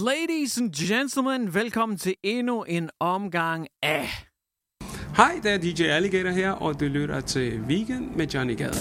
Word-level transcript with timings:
Ladies 0.00 0.58
and 0.58 0.72
gentlemen, 0.72 1.54
velkommen 1.54 1.98
til 1.98 2.14
endnu 2.22 2.62
en 2.62 2.90
omgang 3.00 3.68
af... 3.82 4.08
Hej, 5.16 5.40
det 5.42 5.52
er 5.52 5.58
DJ 5.58 5.82
Alligator 5.82 6.30
her, 6.30 6.50
og 6.50 6.80
du 6.80 6.84
lytter 6.84 7.20
til 7.20 7.60
Weekend 7.60 8.10
med 8.10 8.26
Johnny 8.26 8.56
Gade. 8.56 8.74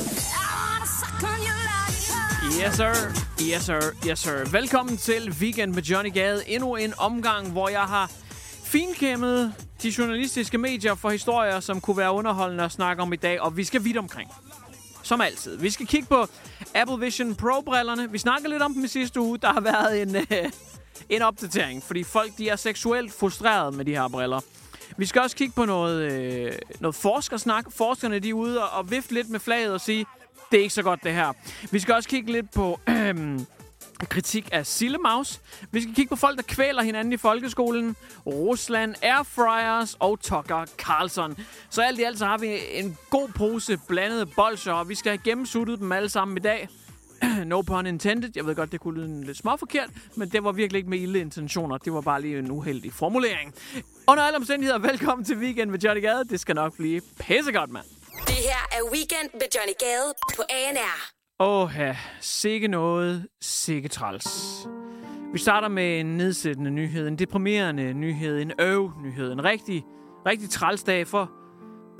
Yes 2.64 2.76
sir, 2.76 2.94
yes 3.42 3.64
sir, 3.64 3.80
yes 4.10 4.20
sir. 4.20 4.52
Velkommen 4.52 4.98
til 4.98 5.32
Weekend 5.42 5.74
med 5.74 5.84
Johnny 5.84 6.14
Gade. 6.14 6.50
Endnu 6.50 6.76
en 6.76 6.94
omgang, 6.98 7.52
hvor 7.52 7.70
jeg 7.70 7.84
har 7.84 8.12
finkæmmet 8.64 9.54
de 9.84 9.94
journalistiske 9.98 10.58
medier 10.58 10.96
for 10.96 11.10
historier, 11.10 11.60
som 11.60 11.82
kunne 11.82 11.98
være 11.98 12.12
underholdende 12.12 12.64
at 12.64 12.72
snakke 12.72 13.02
om 13.02 13.14
i 13.14 13.16
dag, 13.16 13.42
og 13.42 13.58
vi 13.58 13.64
skal 13.64 13.84
vidt 13.84 13.98
omkring. 13.98 14.30
Som 15.04 15.22
altid. 15.22 15.58
Vi 15.58 15.70
skal 15.70 15.88
kigge 15.88 16.08
på 16.08 16.28
Apple 16.76 17.00
Vision 17.00 17.36
Pro-brillerne. 17.36 18.12
Vi 18.12 18.18
snakkede 18.18 18.50
lidt 18.50 18.62
om 18.62 18.74
dem 18.74 18.84
i 18.84 18.88
sidste 18.88 19.22
uge. 19.22 19.38
Der 19.38 19.54
har 19.54 19.62
været 19.62 20.02
en, 20.02 20.16
øh, 20.16 20.52
en 21.12 21.22
opdatering, 21.22 21.84
fordi 21.84 22.04
folk 22.04 22.38
de 22.38 22.50
er 22.50 22.56
seksuelt 22.56 23.14
frustreret 23.14 23.74
med 23.74 23.86
de 23.86 23.92
her 23.92 24.08
briller. 24.08 24.40
Vi 24.98 25.06
skal 25.06 25.22
også 25.22 25.36
kigge 25.36 25.54
på 25.56 25.66
noget, 25.66 26.12
øh, 26.12 26.52
noget 26.80 26.96
forskersnak. 26.96 27.72
Forskerne 27.72 28.20
de 28.20 28.30
er 28.30 28.34
ude 28.34 28.64
og, 28.64 28.70
og 28.78 28.92
vifte 28.92 29.14
lidt 29.14 29.30
med 29.30 29.40
flaget 29.40 29.74
og 29.74 29.82
sige, 29.82 30.06
det 30.52 30.58
er 30.58 30.62
ikke 30.62 30.74
så 30.74 30.84
godt 30.84 31.04
det 31.04 31.14
her. 31.14 31.34
Vi 31.72 31.80
skal 31.80 31.96
også 31.96 32.10
kigge 32.10 32.32
lidt 32.32 32.52
på 32.52 32.80
øh, 32.90 33.40
kritik 34.10 34.50
af 34.52 34.66
Sillemaus. 34.66 35.42
Vi 35.72 35.82
skal 35.82 35.96
kigge 35.96 36.10
på 36.10 36.16
folk, 36.16 36.38
der 36.38 36.44
kvæler 36.44 36.84
hinanden 36.84 37.14
i 37.14 37.18
folkeskolen. 37.18 37.96
Rusland, 38.26 38.96
Airfryers 39.02 39.96
og 40.00 40.20
Tucker 40.20 40.66
Carlson. 40.78 41.38
Så 41.70 41.82
alt 41.82 42.00
i 42.00 42.04
alt 42.04 42.18
så 42.18 42.26
har 42.26 42.38
vi 42.38 42.58
en 42.72 42.98
god 43.10 43.30
pose 43.30 43.80
blandede 43.88 44.26
bolcher, 44.26 44.74
og 44.74 44.90
vi 44.90 44.96
skal 44.96 45.10
have 45.10 45.22
gennemsuttet 45.24 45.80
dem 45.80 45.92
alle 45.92 46.10
sammen 46.10 46.38
i 46.38 46.40
dag. 46.42 46.70
no 47.46 47.62
pun 47.62 47.86
intended. 47.86 48.30
Jeg 48.36 48.46
ved 48.46 48.56
godt, 48.56 48.72
det 48.72 48.80
kunne 48.80 49.02
lyde 49.02 49.26
lidt 49.26 49.38
småforkert, 49.38 49.90
men 50.16 50.30
det 50.30 50.44
var 50.44 50.52
virkelig 50.52 50.78
ikke 50.78 50.90
med 50.90 51.00
ilde 51.00 51.20
intentioner. 51.20 51.78
Det 51.78 51.94
var 51.94 52.02
bare 52.02 52.22
lige 52.22 52.40
en 52.40 52.52
uheldig 52.52 52.94
formulering. 52.94 53.54
Under 54.08 54.24
alle 54.24 54.38
omstændigheder, 54.38 54.80
velkommen 54.80 55.26
til 55.26 55.38
Weekend 55.38 55.72
med 55.72 55.80
Johnny 55.80 56.02
Gade. 56.02 56.26
Det 56.30 56.40
skal 56.40 56.56
nok 56.56 56.76
blive 56.78 57.02
pissegodt, 57.20 57.70
mand. 57.72 57.86
Det 58.28 58.36
her 58.36 58.68
er 58.72 58.92
Weekend 58.92 59.30
med 59.34 59.48
Johnny 59.56 59.74
Gade 59.80 60.14
på 60.36 60.44
ANR. 60.50 61.12
Åh, 61.40 61.72
ja. 61.78 61.98
sikke 62.22 62.68
noget, 62.68 63.28
sikke 63.42 63.90
træls. 63.90 64.28
Vi 65.34 65.40
starter 65.40 65.68
med 65.68 66.00
en 66.00 66.18
nedsættende 66.18 66.72
nyhed, 66.72 67.08
en 67.08 67.20
deprimerende 67.20 67.94
nyhed, 67.94 68.42
en 68.42 68.52
øv-nyhed, 68.60 69.32
en 69.32 69.44
rigtig, 69.44 69.84
rigtig 70.26 70.50
træls 70.50 70.84
dag 70.84 71.08
for 71.08 71.32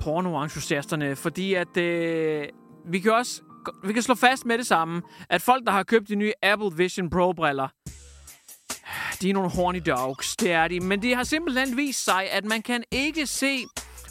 pornoentusiasterne, 0.00 1.16
fordi 1.16 1.54
at 1.54 1.76
øh, 1.76 2.44
vi 2.86 2.98
kan 2.98 3.12
også 3.12 3.42
vi 3.84 3.92
kan 3.92 4.02
slå 4.02 4.14
fast 4.14 4.46
med 4.46 4.58
det 4.58 4.66
samme, 4.66 5.02
at 5.28 5.42
folk, 5.42 5.66
der 5.66 5.72
har 5.72 5.82
købt 5.82 6.08
de 6.08 6.14
nye 6.14 6.32
Apple 6.42 6.76
Vision 6.76 7.10
Pro-briller, 7.10 7.68
de 9.22 9.30
er 9.30 9.34
nogle 9.34 9.50
horny 9.50 9.82
dogs, 9.86 10.36
det 10.36 10.52
er 10.52 10.68
de. 10.68 10.80
Men 10.80 11.02
det 11.02 11.16
har 11.16 11.24
simpelthen 11.24 11.76
vist 11.76 12.04
sig, 12.04 12.30
at 12.30 12.44
man 12.44 12.62
kan 12.62 12.84
ikke 12.90 13.26
se 13.26 13.64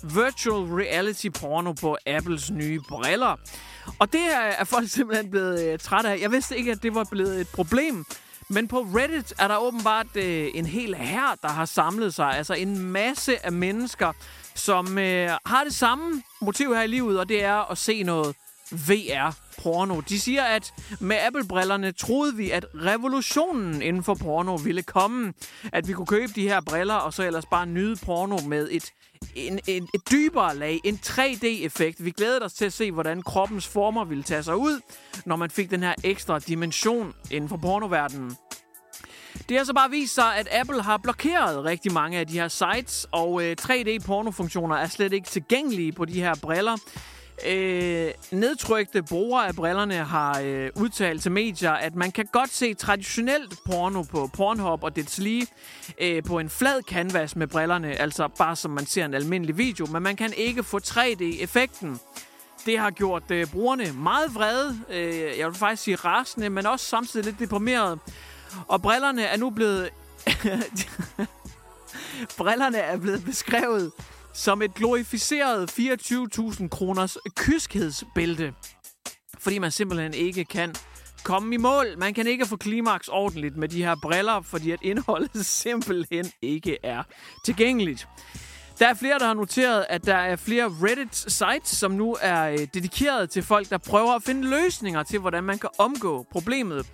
virtual 0.04 0.64
reality 0.64 1.28
porno 1.40 1.74
på 1.74 1.98
Apples 2.08 2.52
nye 2.52 2.80
briller. 2.90 3.36
Og 4.00 4.14
det 4.14 4.22
er 4.60 4.64
folk 4.64 4.90
simpelthen 4.98 5.32
blevet 5.32 5.74
øh, 5.74 5.80
trætte 5.80 6.10
af. 6.10 6.20
Jeg 6.22 6.32
vidste 6.32 6.58
ikke, 6.58 6.72
at 6.72 6.84
det 6.84 6.96
var 6.96 7.08
blevet 7.12 7.42
et 7.42 7.48
problem. 7.48 8.06
Men 8.50 8.68
på 8.68 8.82
Reddit 8.82 9.34
er 9.40 9.48
der 9.48 9.58
åbenbart 9.58 10.16
øh, 10.16 10.48
en 10.54 10.66
hel 10.66 10.96
her, 10.96 11.36
der 11.42 11.50
har 11.50 11.66
samlet 11.66 12.14
sig. 12.14 12.38
Altså 12.38 12.54
en 12.54 12.80
masse 12.80 13.46
af 13.46 13.52
mennesker, 13.52 14.12
som 14.56 14.98
øh, 14.98 15.30
har 15.46 15.64
det 15.64 15.74
samme 15.74 16.24
motiv 16.42 16.74
her 16.74 16.82
i 16.82 16.88
livet, 16.88 17.20
og 17.20 17.30
det 17.30 17.44
er 17.44 17.72
at 17.72 17.78
se 17.78 18.04
noget 18.04 18.36
VR 18.72 19.41
porno. 19.64 20.02
De 20.10 20.20
siger, 20.20 20.44
at 20.44 20.74
med 21.00 21.18
Apple-brillerne 21.28 21.92
troede 21.92 22.36
vi, 22.36 22.52
at 22.52 22.66
revolutionen 22.76 23.82
inden 23.82 24.04
for 24.04 24.14
porno 24.14 24.56
ville 24.56 24.84
komme. 24.84 25.34
At 25.74 25.88
vi 25.88 25.94
kunne 25.94 26.06
købe 26.08 26.32
de 26.36 26.48
her 26.48 26.62
briller, 26.62 26.96
og 26.96 27.14
så 27.14 27.24
ellers 27.24 27.46
bare 27.46 27.66
nyde 27.66 27.96
porno 28.06 28.38
med 28.48 28.68
et, 28.72 28.92
en, 29.36 29.60
en, 29.68 29.88
et 29.94 30.12
dybere 30.12 30.56
lag, 30.56 30.80
en 30.84 31.00
3D-effekt. 31.06 32.06
Vi 32.06 32.12
glædede 32.12 32.46
os 32.46 32.54
til 32.54 32.66
at 32.66 32.74
se, 32.74 32.92
hvordan 32.92 33.22
kroppens 33.22 33.68
former 33.68 34.06
ville 34.06 34.24
tage 34.24 34.44
sig 34.44 34.56
ud, 34.56 34.82
når 35.26 35.36
man 35.36 35.50
fik 35.50 35.72
den 35.72 35.84
her 35.84 35.94
ekstra 36.04 36.40
dimension 36.40 37.14
inden 37.32 37.50
for 37.50 37.58
pornoverdenen. 37.58 38.36
Det 39.50 39.58
har 39.58 39.64
så 39.64 39.74
bare 39.74 39.90
vist 39.90 40.16
sig, 40.16 40.36
at 40.36 40.48
Apple 40.52 40.82
har 40.82 40.98
blokeret 40.98 41.66
rigtig 41.66 41.94
mange 41.94 42.20
af 42.20 42.28
de 42.28 42.34
her 42.34 42.48
sites, 42.48 43.08
og 43.12 43.44
øh, 43.44 43.56
3D-pornofunktioner 43.62 44.76
er 44.76 44.88
slet 44.88 45.14
ikke 45.14 45.28
tilgængelige 45.28 45.92
på 45.92 46.06
de 46.06 46.22
her 46.22 46.36
briller. 46.42 46.78
Øh, 47.48 48.12
nedtrykte 48.32 49.04
brugere 49.04 49.48
af 49.48 49.56
brillerne 49.56 49.96
har 49.96 50.40
øh, 50.44 50.70
udtalt 50.76 51.22
til 51.22 51.32
medier, 51.32 51.72
at 51.72 51.96
man 51.96 52.12
kan 52.12 52.26
godt 52.32 52.50
se 52.50 52.74
traditionelt 52.74 53.60
porno 53.66 54.04
på 54.04 54.30
Pornhub 54.34 54.84
og 54.84 54.96
dets 54.96 55.18
lige 55.18 55.48
øh, 56.02 56.24
på 56.24 56.40
en 56.40 56.50
flad 56.50 56.82
canvas 56.82 57.36
med 57.36 57.48
brillerne, 57.48 57.96
altså 57.96 58.28
bare 58.28 58.56
som 58.56 58.72
man 58.72 58.86
ser 58.86 59.06
en 59.06 59.14
almindelig 59.14 59.58
video, 59.58 59.86
men 59.86 60.04
man 60.04 60.16
kan 60.16 60.34
ikke 60.38 60.64
få 60.64 60.80
3D-effekten. 60.80 62.00
Det 62.66 62.80
har 62.80 62.92
gjort 62.92 63.32
øh, 63.32 63.52
brugerne 63.52 63.94
meget 63.94 64.36
vrede, 64.36 64.80
øh, 64.90 65.40
jeg 65.40 65.48
vil 65.48 65.56
faktisk 65.56 65.84
sige 65.84 65.96
rasende, 65.96 66.50
men 66.50 66.66
også 66.66 66.86
samtidig 66.86 67.26
lidt 67.26 67.40
deprimeret. 67.40 68.00
Og 68.68 68.82
brillerne 68.82 69.24
er 69.24 69.38
nu 69.38 69.50
blevet... 69.50 69.90
brillerne 72.38 72.78
er 72.78 72.98
blevet 72.98 73.26
beskrevet 73.26 73.92
som 74.34 74.62
et 74.62 74.74
glorificeret 74.74 75.72
24.000 75.80 76.68
kroners 76.68 77.18
kyskhedsbælte. 77.36 78.54
Fordi 79.40 79.60
man 79.60 79.72
simpelthen 79.72 80.14
ikke 80.14 80.46
kan 80.46 80.76
komme 81.24 81.56
i 81.56 81.58
mål. 81.58 81.98
Man 81.98 82.14
kan 82.14 82.28
ikke 82.28 82.46
få 82.46 82.58
klimaks 82.58 83.08
ordentligt 83.08 83.58
med 83.58 83.68
de 83.68 83.84
her 83.84 83.96
briller, 84.02 84.42
fordi 84.42 84.72
at 84.72 84.80
indholdet 84.82 85.46
simpelthen 85.64 86.32
ikke 86.42 86.78
er 86.84 87.04
tilgængeligt. 87.46 88.08
Der 88.82 88.88
er 88.88 88.94
flere, 88.94 89.20
der 89.20 89.26
har 89.26 89.34
noteret, 89.34 89.86
at 89.90 90.06
der 90.06 90.16
er 90.16 90.36
flere 90.36 90.66
Reddit-sites, 90.66 91.70
som 91.70 91.92
nu 91.92 92.18
er 92.22 92.50
øh, 92.50 92.58
dedikeret 92.74 93.30
til 93.30 93.44
folk, 93.44 93.70
der 93.70 93.78
prøver 93.78 94.16
at 94.16 94.24
finde 94.24 94.50
løsninger 94.50 95.04
til, 95.04 95.20
hvordan 95.20 95.44
man 95.44 95.60
kan 95.60 95.70
omgå 95.78 96.26
problemet. 96.32 96.86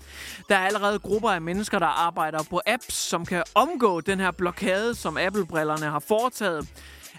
Der 0.50 0.56
er 0.56 0.66
allerede 0.66 1.00
grupper 1.00 1.30
af 1.30 1.42
mennesker, 1.42 1.80
der 1.80 1.86
arbejder 1.86 2.44
på 2.50 2.62
apps, 2.68 2.94
som 2.94 3.26
kan 3.26 3.44
omgå 3.56 4.02
den 4.02 4.20
her 4.20 4.32
blokade, 4.32 4.96
som 4.96 5.18
Apple-brillerne 5.18 5.86
har 5.86 6.00
foretaget. 6.00 6.68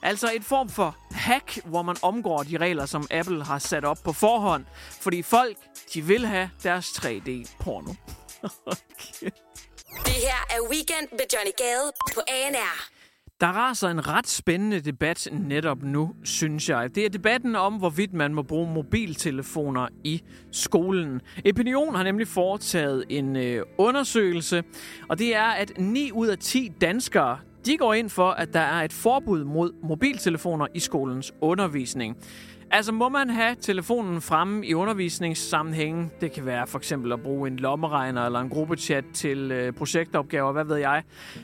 Altså 0.02 0.30
et 0.36 0.44
form 0.44 0.68
for 0.68 0.96
hack, 1.10 1.60
hvor 1.64 1.82
man 1.82 1.96
omgår 2.02 2.42
de 2.42 2.56
regler, 2.56 2.86
som 2.86 3.06
Apple 3.10 3.44
har 3.44 3.58
sat 3.58 3.84
op 3.84 3.98
på 4.04 4.12
forhånd. 4.12 4.64
Fordi 5.00 5.22
folk, 5.22 5.56
de 5.94 6.02
vil 6.02 6.26
have 6.26 6.50
deres 6.62 6.86
3D-porno. 6.86 7.94
okay. 8.66 9.30
Det 10.04 10.14
her 10.14 10.40
er 10.50 10.70
Weekend 10.70 11.08
med 11.12 11.26
Johnny 11.34 11.52
Gade 11.58 11.92
på 12.14 12.20
ANR. 12.28 12.98
Der 13.40 13.46
raser 13.46 13.88
en 13.88 14.08
ret 14.08 14.28
spændende 14.28 14.80
debat 14.80 15.28
netop 15.32 15.82
nu, 15.82 16.14
synes 16.24 16.68
jeg. 16.68 16.94
Det 16.94 17.04
er 17.04 17.08
debatten 17.08 17.56
om, 17.56 17.74
hvorvidt 17.74 18.12
man 18.12 18.34
må 18.34 18.42
bruge 18.42 18.74
mobiltelefoner 18.74 19.88
i 20.04 20.22
skolen. 20.52 21.20
Opinion 21.48 21.94
har 21.94 22.02
nemlig 22.02 22.28
foretaget 22.28 23.04
en 23.08 23.36
øh, 23.36 23.62
undersøgelse, 23.78 24.62
og 25.08 25.18
det 25.18 25.36
er, 25.36 25.44
at 25.46 25.72
9 25.78 26.12
ud 26.12 26.26
af 26.26 26.38
10 26.38 26.72
danskere 26.80 27.38
de 27.68 27.76
går 27.76 27.94
ind 27.94 28.10
for, 28.10 28.30
at 28.30 28.54
der 28.54 28.60
er 28.60 28.82
et 28.82 28.92
forbud 28.92 29.44
mod 29.44 29.72
mobiltelefoner 29.82 30.66
i 30.74 30.80
skolens 30.80 31.34
undervisning. 31.40 32.16
Altså, 32.70 32.92
må 32.92 33.08
man 33.08 33.30
have 33.30 33.56
telefonen 33.60 34.20
fremme 34.20 34.66
i 34.66 34.74
undervisningssammenhængen. 34.74 36.10
Det 36.20 36.32
kan 36.32 36.46
være 36.46 36.66
for 36.66 36.78
eksempel 36.78 37.12
at 37.12 37.22
bruge 37.22 37.48
en 37.48 37.56
lommeregner 37.56 38.26
eller 38.26 38.40
en 38.40 38.48
gruppechat 38.48 39.04
til 39.14 39.52
øh, 39.52 39.72
projektopgaver, 39.72 40.52
hvad 40.52 40.64
ved 40.64 40.76
jeg. 40.76 41.02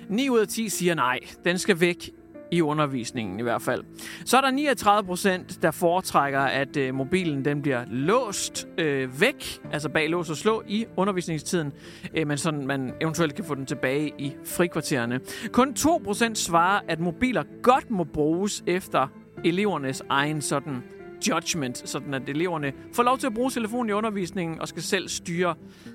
9 0.09 0.29
ud 0.29 0.39
af 0.39 0.49
10 0.49 0.69
siger 0.69 0.95
nej. 0.95 1.19
Den 1.45 1.59
skal 1.59 1.81
væk 1.81 2.11
i 2.55 2.61
undervisningen 2.61 3.41
i 3.41 3.43
hvert 3.43 3.63
fald. 3.63 3.85
Så 4.25 4.37
er 4.37 4.41
der 4.41 4.51
39 4.51 5.07
procent, 5.07 5.63
der 5.63 5.71
foretrækker, 5.71 6.41
at 6.41 6.77
øh, 6.77 6.95
mobilen 6.95 7.45
den 7.45 7.63
bliver 7.63 7.85
låst 7.91 8.69
øh, 8.79 9.21
væk, 9.21 9.61
altså 9.73 9.89
bag 9.89 10.09
lås 10.09 10.31
og 10.31 10.37
slå 10.37 10.63
i 10.69 10.87
undervisningstiden, 10.97 11.73
øh, 12.15 12.27
men 12.27 12.39
sådan 12.39 12.67
man 12.67 12.93
eventuelt 13.01 13.35
kan 13.35 13.45
få 13.45 13.55
den 13.55 13.67
tilbage 13.67 14.13
i 14.19 14.33
frikvartererne. 14.45 15.21
Kun 15.53 15.75
2 15.75 16.01
procent 16.05 16.39
svarer, 16.39 16.81
at 16.89 17.01
mobiler 17.01 17.43
godt 17.63 17.91
må 17.91 18.05
bruges 18.05 18.65
efter 18.67 19.09
elevernes 19.45 20.03
egen 20.09 20.43
sådan 20.43 20.83
judgment, 21.29 21.89
sådan 21.89 22.15
at 22.15 22.29
eleverne 22.29 22.73
får 22.93 23.03
lov 23.03 23.19
til 23.19 23.27
at 23.27 23.35
bruge 23.35 23.51
telefonen 23.51 23.91
i 23.91 23.93
undervisningen 23.93 24.61
og 24.61 24.69
skal 24.69 24.83
selv 24.83 25.09
styre, 25.09 25.55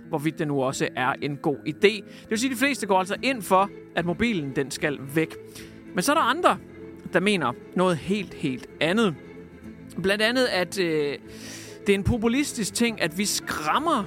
hvorvidt 0.10 0.40
det 0.40 0.48
nu 0.48 0.64
også 0.64 0.88
er 0.96 1.14
en 1.22 1.38
god 1.38 1.58
idé. 1.68 1.94
Det 2.22 2.30
vil 2.30 2.40
sige, 2.40 2.52
at 2.52 2.56
de 2.56 2.60
fleste 2.60 2.88
går 2.88 3.00
altså 3.00 3.16
ind 3.24 3.42
for, 3.42 3.70
at 3.96 4.06
mobilen 4.06 4.56
den 4.56 4.72
skal 4.72 5.00
væk. 5.16 5.36
Men 5.94 6.04
så 6.04 6.12
er 6.12 6.16
der 6.16 6.22
andre, 6.22 6.58
der 7.14 7.20
mener 7.20 7.54
noget 7.76 7.98
helt, 7.98 8.34
helt 8.34 8.68
andet. 8.82 9.16
Blandt 10.04 10.22
andet, 10.22 10.46
at 10.46 10.80
øh, 10.80 11.18
det 11.88 11.90
er 11.90 11.98
en 11.98 12.04
populistisk 12.04 12.74
ting, 12.74 13.02
at 13.02 13.18
vi 13.18 13.26
skræmmer 13.26 14.04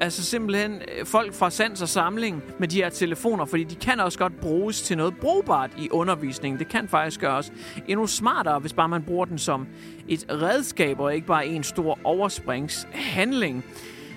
altså 0.00 0.24
simpelthen 0.24 0.72
øh, 0.72 1.06
folk 1.06 1.34
fra 1.34 1.50
sans 1.50 1.82
og 1.82 1.88
samling 1.88 2.42
med 2.58 2.68
de 2.68 2.76
her 2.76 2.88
telefoner, 2.88 3.44
fordi 3.44 3.64
de 3.64 3.74
kan 3.74 4.00
også 4.00 4.18
godt 4.18 4.40
bruges 4.40 4.82
til 4.82 4.96
noget 4.96 5.16
brugbart 5.16 5.70
i 5.78 5.88
undervisningen. 5.90 6.58
Det 6.58 6.68
kan 6.68 6.88
faktisk 6.88 7.20
gøres 7.20 7.52
endnu 7.88 8.06
smartere, 8.06 8.58
hvis 8.58 8.72
bare 8.72 8.88
man 8.88 9.02
bruger 9.02 9.24
den 9.24 9.38
som 9.38 9.66
et 10.08 10.26
redskab, 10.30 11.00
og 11.00 11.14
ikke 11.14 11.26
bare 11.26 11.46
en 11.46 11.64
stor 11.64 11.98
overspringshandling. 12.04 13.64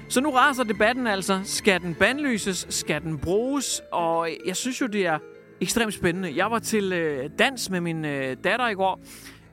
Så 0.09 0.21
nu 0.21 0.29
raser 0.29 0.63
debatten 0.63 1.07
altså. 1.07 1.39
Skal 1.43 1.81
den 1.81 1.95
bandlyses? 1.95 2.67
Skal 2.69 3.01
den 3.01 3.17
bruges? 3.17 3.81
Og 3.91 4.29
jeg 4.45 4.55
synes 4.55 4.81
jo, 4.81 4.87
det 4.87 5.05
er 5.05 5.19
ekstremt 5.63 5.93
spændende. 5.93 6.33
Jeg 6.35 6.51
var 6.51 6.59
til 6.59 6.93
øh, 6.93 7.29
dans 7.39 7.69
med 7.69 7.81
min 7.81 8.05
øh, 8.05 8.37
datter 8.43 8.67
i 8.67 8.73
går. 8.73 9.01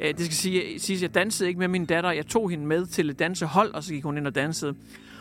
Øh, 0.01 0.09
det 0.09 0.21
skal 0.21 0.35
sige, 0.35 0.79
sige, 0.79 0.97
at 0.97 1.03
jeg 1.03 1.15
dansede 1.15 1.49
ikke 1.49 1.59
med 1.59 1.69
min 1.69 1.87
datter. 1.87 2.11
Jeg 2.11 2.27
tog 2.27 2.51
hende 2.51 2.67
med 2.67 2.87
til 2.87 3.11
et 3.11 3.19
dansehold, 3.19 3.75
og 3.75 3.85
så 3.85 3.93
gik 3.95 4.03
hun 4.03 4.17
ind 4.17 4.27
og 4.27 4.35
dansede. 4.35 4.75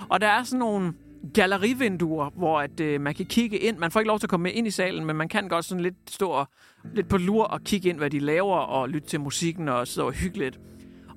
Og 0.10 0.22
der 0.22 0.28
er 0.28 0.44
sådan 0.44 0.60
nogle 0.60 0.94
gallerivinduer, 1.34 2.30
hvor 2.30 2.60
at, 2.60 2.80
øh, 2.80 3.02
man 3.02 3.16
kan 3.16 3.26
kigge 3.26 3.58
ind. 3.58 3.78
Man 3.78 3.92
får 3.92 4.00
ikke 4.00 4.08
lov 4.08 4.20
til 4.20 4.26
at 4.26 4.30
komme 4.30 4.44
med 4.44 4.52
ind 4.54 4.68
i 4.68 4.72
salen, 4.72 5.06
men 5.06 5.16
man 5.16 5.30
kan 5.30 5.48
godt 5.48 5.66
sådan 5.66 5.84
lidt 5.84 5.96
stå 6.10 6.30
og, 6.30 6.48
lidt 6.96 7.10
på 7.10 7.18
lur 7.18 7.44
og 7.44 7.62
kigge 7.64 7.90
ind, 7.90 7.98
hvad 7.98 8.10
de 8.10 8.20
laver, 8.20 8.58
og 8.58 8.90
lytte 8.90 9.08
til 9.08 9.20
musikken 9.20 9.70
og 9.70 9.88
sidde 9.88 10.08
og 10.08 10.14
hygge 10.14 10.38
lidt. 10.38 10.60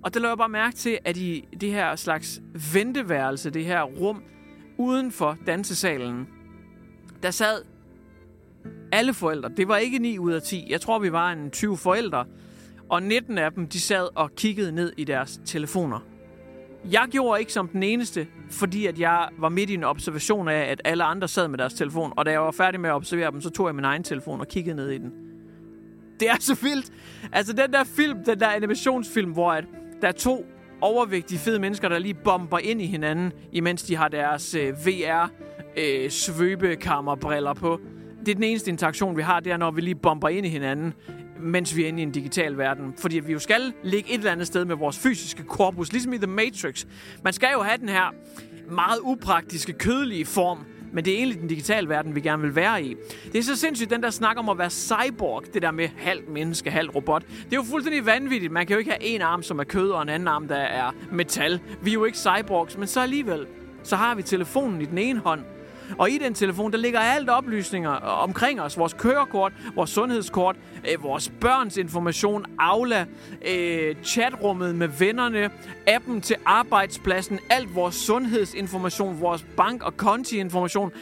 Og 0.02 0.14
der 0.14 0.20
lå 0.20 0.28
jeg 0.28 0.38
bare 0.38 0.48
mærke 0.48 0.76
til, 0.76 0.98
at 1.04 1.16
i 1.16 1.44
det 1.60 1.72
her 1.72 1.96
slags 1.96 2.42
venteværelse, 2.74 3.50
det 3.50 3.64
her 3.64 3.82
rum 3.82 4.22
uden 4.78 5.12
for 5.12 5.36
dansesalen, 5.46 6.28
der 7.22 7.30
sad 7.30 7.62
alle 8.92 9.14
forældre. 9.14 9.50
Det 9.56 9.68
var 9.68 9.76
ikke 9.76 9.98
9 9.98 10.18
ud 10.18 10.32
af 10.32 10.42
10. 10.42 10.66
Jeg 10.70 10.80
tror, 10.80 10.98
vi 10.98 11.12
var 11.12 11.32
en 11.32 11.50
20 11.50 11.76
forældre. 11.76 12.24
Og 12.88 13.02
19 13.02 13.38
af 13.38 13.52
dem, 13.52 13.68
de 13.68 13.80
sad 13.80 14.08
og 14.14 14.34
kiggede 14.34 14.72
ned 14.72 14.92
i 14.96 15.04
deres 15.04 15.40
telefoner. 15.44 15.98
Jeg 16.90 17.06
gjorde 17.10 17.40
ikke 17.40 17.52
som 17.52 17.68
den 17.68 17.82
eneste, 17.82 18.26
fordi 18.50 18.86
at 18.86 19.00
jeg 19.00 19.28
var 19.38 19.48
midt 19.48 19.70
i 19.70 19.74
en 19.74 19.84
observation 19.84 20.48
af, 20.48 20.70
at 20.70 20.80
alle 20.84 21.04
andre 21.04 21.28
sad 21.28 21.48
med 21.48 21.58
deres 21.58 21.74
telefon. 21.74 22.12
Og 22.16 22.26
da 22.26 22.30
jeg 22.30 22.40
var 22.40 22.50
færdig 22.50 22.80
med 22.80 22.90
at 22.90 22.94
observere 22.94 23.30
dem, 23.30 23.40
så 23.40 23.50
tog 23.50 23.66
jeg 23.66 23.74
min 23.74 23.84
egen 23.84 24.02
telefon 24.02 24.40
og 24.40 24.48
kiggede 24.48 24.76
ned 24.76 24.90
i 24.90 24.98
den. 24.98 25.12
Det 26.20 26.30
er 26.30 26.36
så 26.40 26.54
vildt. 26.62 26.92
Altså 27.32 27.52
den 27.52 27.72
der 27.72 27.84
film, 27.84 28.24
den 28.24 28.40
der 28.40 28.48
animationsfilm, 28.48 29.32
hvor 29.32 29.52
at 29.52 29.64
der 30.02 30.08
er 30.08 30.12
to 30.12 30.46
overvægtige 30.80 31.38
fede 31.38 31.58
mennesker, 31.58 31.88
der 31.88 31.98
lige 31.98 32.14
bomber 32.14 32.58
ind 32.58 32.82
i 32.82 32.86
hinanden, 32.86 33.32
imens 33.52 33.82
de 33.82 33.96
har 33.96 34.08
deres 34.08 34.54
øh, 34.54 34.86
VR 34.86 35.30
øh, 35.76 36.10
svøbekammerbriller 36.10 37.54
på. 37.54 37.80
Det 38.26 38.28
er 38.28 38.34
den 38.34 38.44
eneste 38.44 38.70
interaktion, 38.70 39.16
vi 39.16 39.22
har, 39.22 39.40
det 39.40 39.52
er, 39.52 39.56
når 39.56 39.70
vi 39.70 39.80
lige 39.80 39.94
bomber 39.94 40.28
ind 40.28 40.46
i 40.46 40.48
hinanden, 40.48 40.94
mens 41.40 41.76
vi 41.76 41.84
er 41.84 41.88
inde 41.88 42.00
i 42.00 42.02
en 42.02 42.12
digital 42.12 42.58
verden. 42.58 42.94
Fordi 42.98 43.18
vi 43.18 43.32
jo 43.32 43.38
skal 43.38 43.72
ligge 43.82 44.10
et 44.10 44.18
eller 44.18 44.32
andet 44.32 44.46
sted 44.46 44.64
med 44.64 44.76
vores 44.76 44.98
fysiske 44.98 45.42
korpus, 45.42 45.92
ligesom 45.92 46.12
i 46.12 46.18
The 46.18 46.26
Matrix. 46.26 46.84
Man 47.24 47.32
skal 47.32 47.48
jo 47.52 47.62
have 47.62 47.78
den 47.78 47.88
her 47.88 48.14
meget 48.70 48.98
upraktiske, 49.02 49.72
kødelige 49.72 50.24
form, 50.24 50.58
men 50.92 51.04
det 51.04 51.12
er 51.12 51.16
egentlig 51.16 51.40
den 51.40 51.48
digitale 51.48 51.88
verden, 51.88 52.14
vi 52.14 52.20
gerne 52.20 52.42
vil 52.42 52.56
være 52.56 52.84
i. 52.84 52.96
Det 53.32 53.38
er 53.38 53.42
så 53.42 53.56
sindssygt, 53.56 53.90
den 53.90 54.02
der 54.02 54.10
snak 54.10 54.38
om 54.38 54.48
at 54.48 54.58
være 54.58 54.70
cyborg, 54.70 55.44
det 55.54 55.62
der 55.62 55.70
med 55.70 55.88
halvt 55.96 56.28
menneske, 56.28 56.70
halvt 56.70 56.94
robot. 56.94 57.22
Det 57.26 57.52
er 57.52 57.56
jo 57.56 57.62
fuldstændig 57.62 58.06
vanvittigt. 58.06 58.52
Man 58.52 58.66
kan 58.66 58.74
jo 58.74 58.78
ikke 58.78 58.90
have 58.90 59.02
en 59.02 59.20
arm, 59.22 59.42
som 59.42 59.58
er 59.58 59.64
kød, 59.64 59.90
og 59.90 60.02
en 60.02 60.08
anden 60.08 60.28
arm, 60.28 60.48
der 60.48 60.56
er 60.56 60.90
metal. 61.12 61.60
Vi 61.82 61.90
er 61.90 61.94
jo 61.94 62.04
ikke 62.04 62.18
cyborgs, 62.18 62.78
men 62.78 62.86
så 62.86 63.00
alligevel, 63.00 63.46
så 63.82 63.96
har 63.96 64.14
vi 64.14 64.22
telefonen 64.22 64.80
i 64.80 64.84
den 64.84 64.98
ene 64.98 65.20
hånd, 65.20 65.40
og 65.98 66.10
i 66.10 66.18
den 66.18 66.34
telefon, 66.34 66.72
der 66.72 66.78
ligger 66.78 67.00
alt 67.00 67.28
oplysninger 67.28 67.90
omkring 67.90 68.60
os. 68.60 68.78
Vores 68.78 68.92
kørekort, 68.92 69.52
vores 69.74 69.90
sundhedskort, 69.90 70.56
øh, 70.92 71.02
vores 71.02 71.32
børns 71.40 71.76
information, 71.76 72.44
Aula, 72.58 73.06
øh, 73.48 73.96
chatrummet 74.04 74.74
med 74.74 74.88
vennerne, 74.88 75.50
appen 75.86 76.20
til 76.20 76.36
arbejdspladsen, 76.44 77.38
alt 77.50 77.74
vores 77.74 77.94
sundhedsinformation, 77.94 79.20
vores 79.20 79.46
bank- 79.56 79.82
og 79.82 79.96
konti-information. 79.96 80.92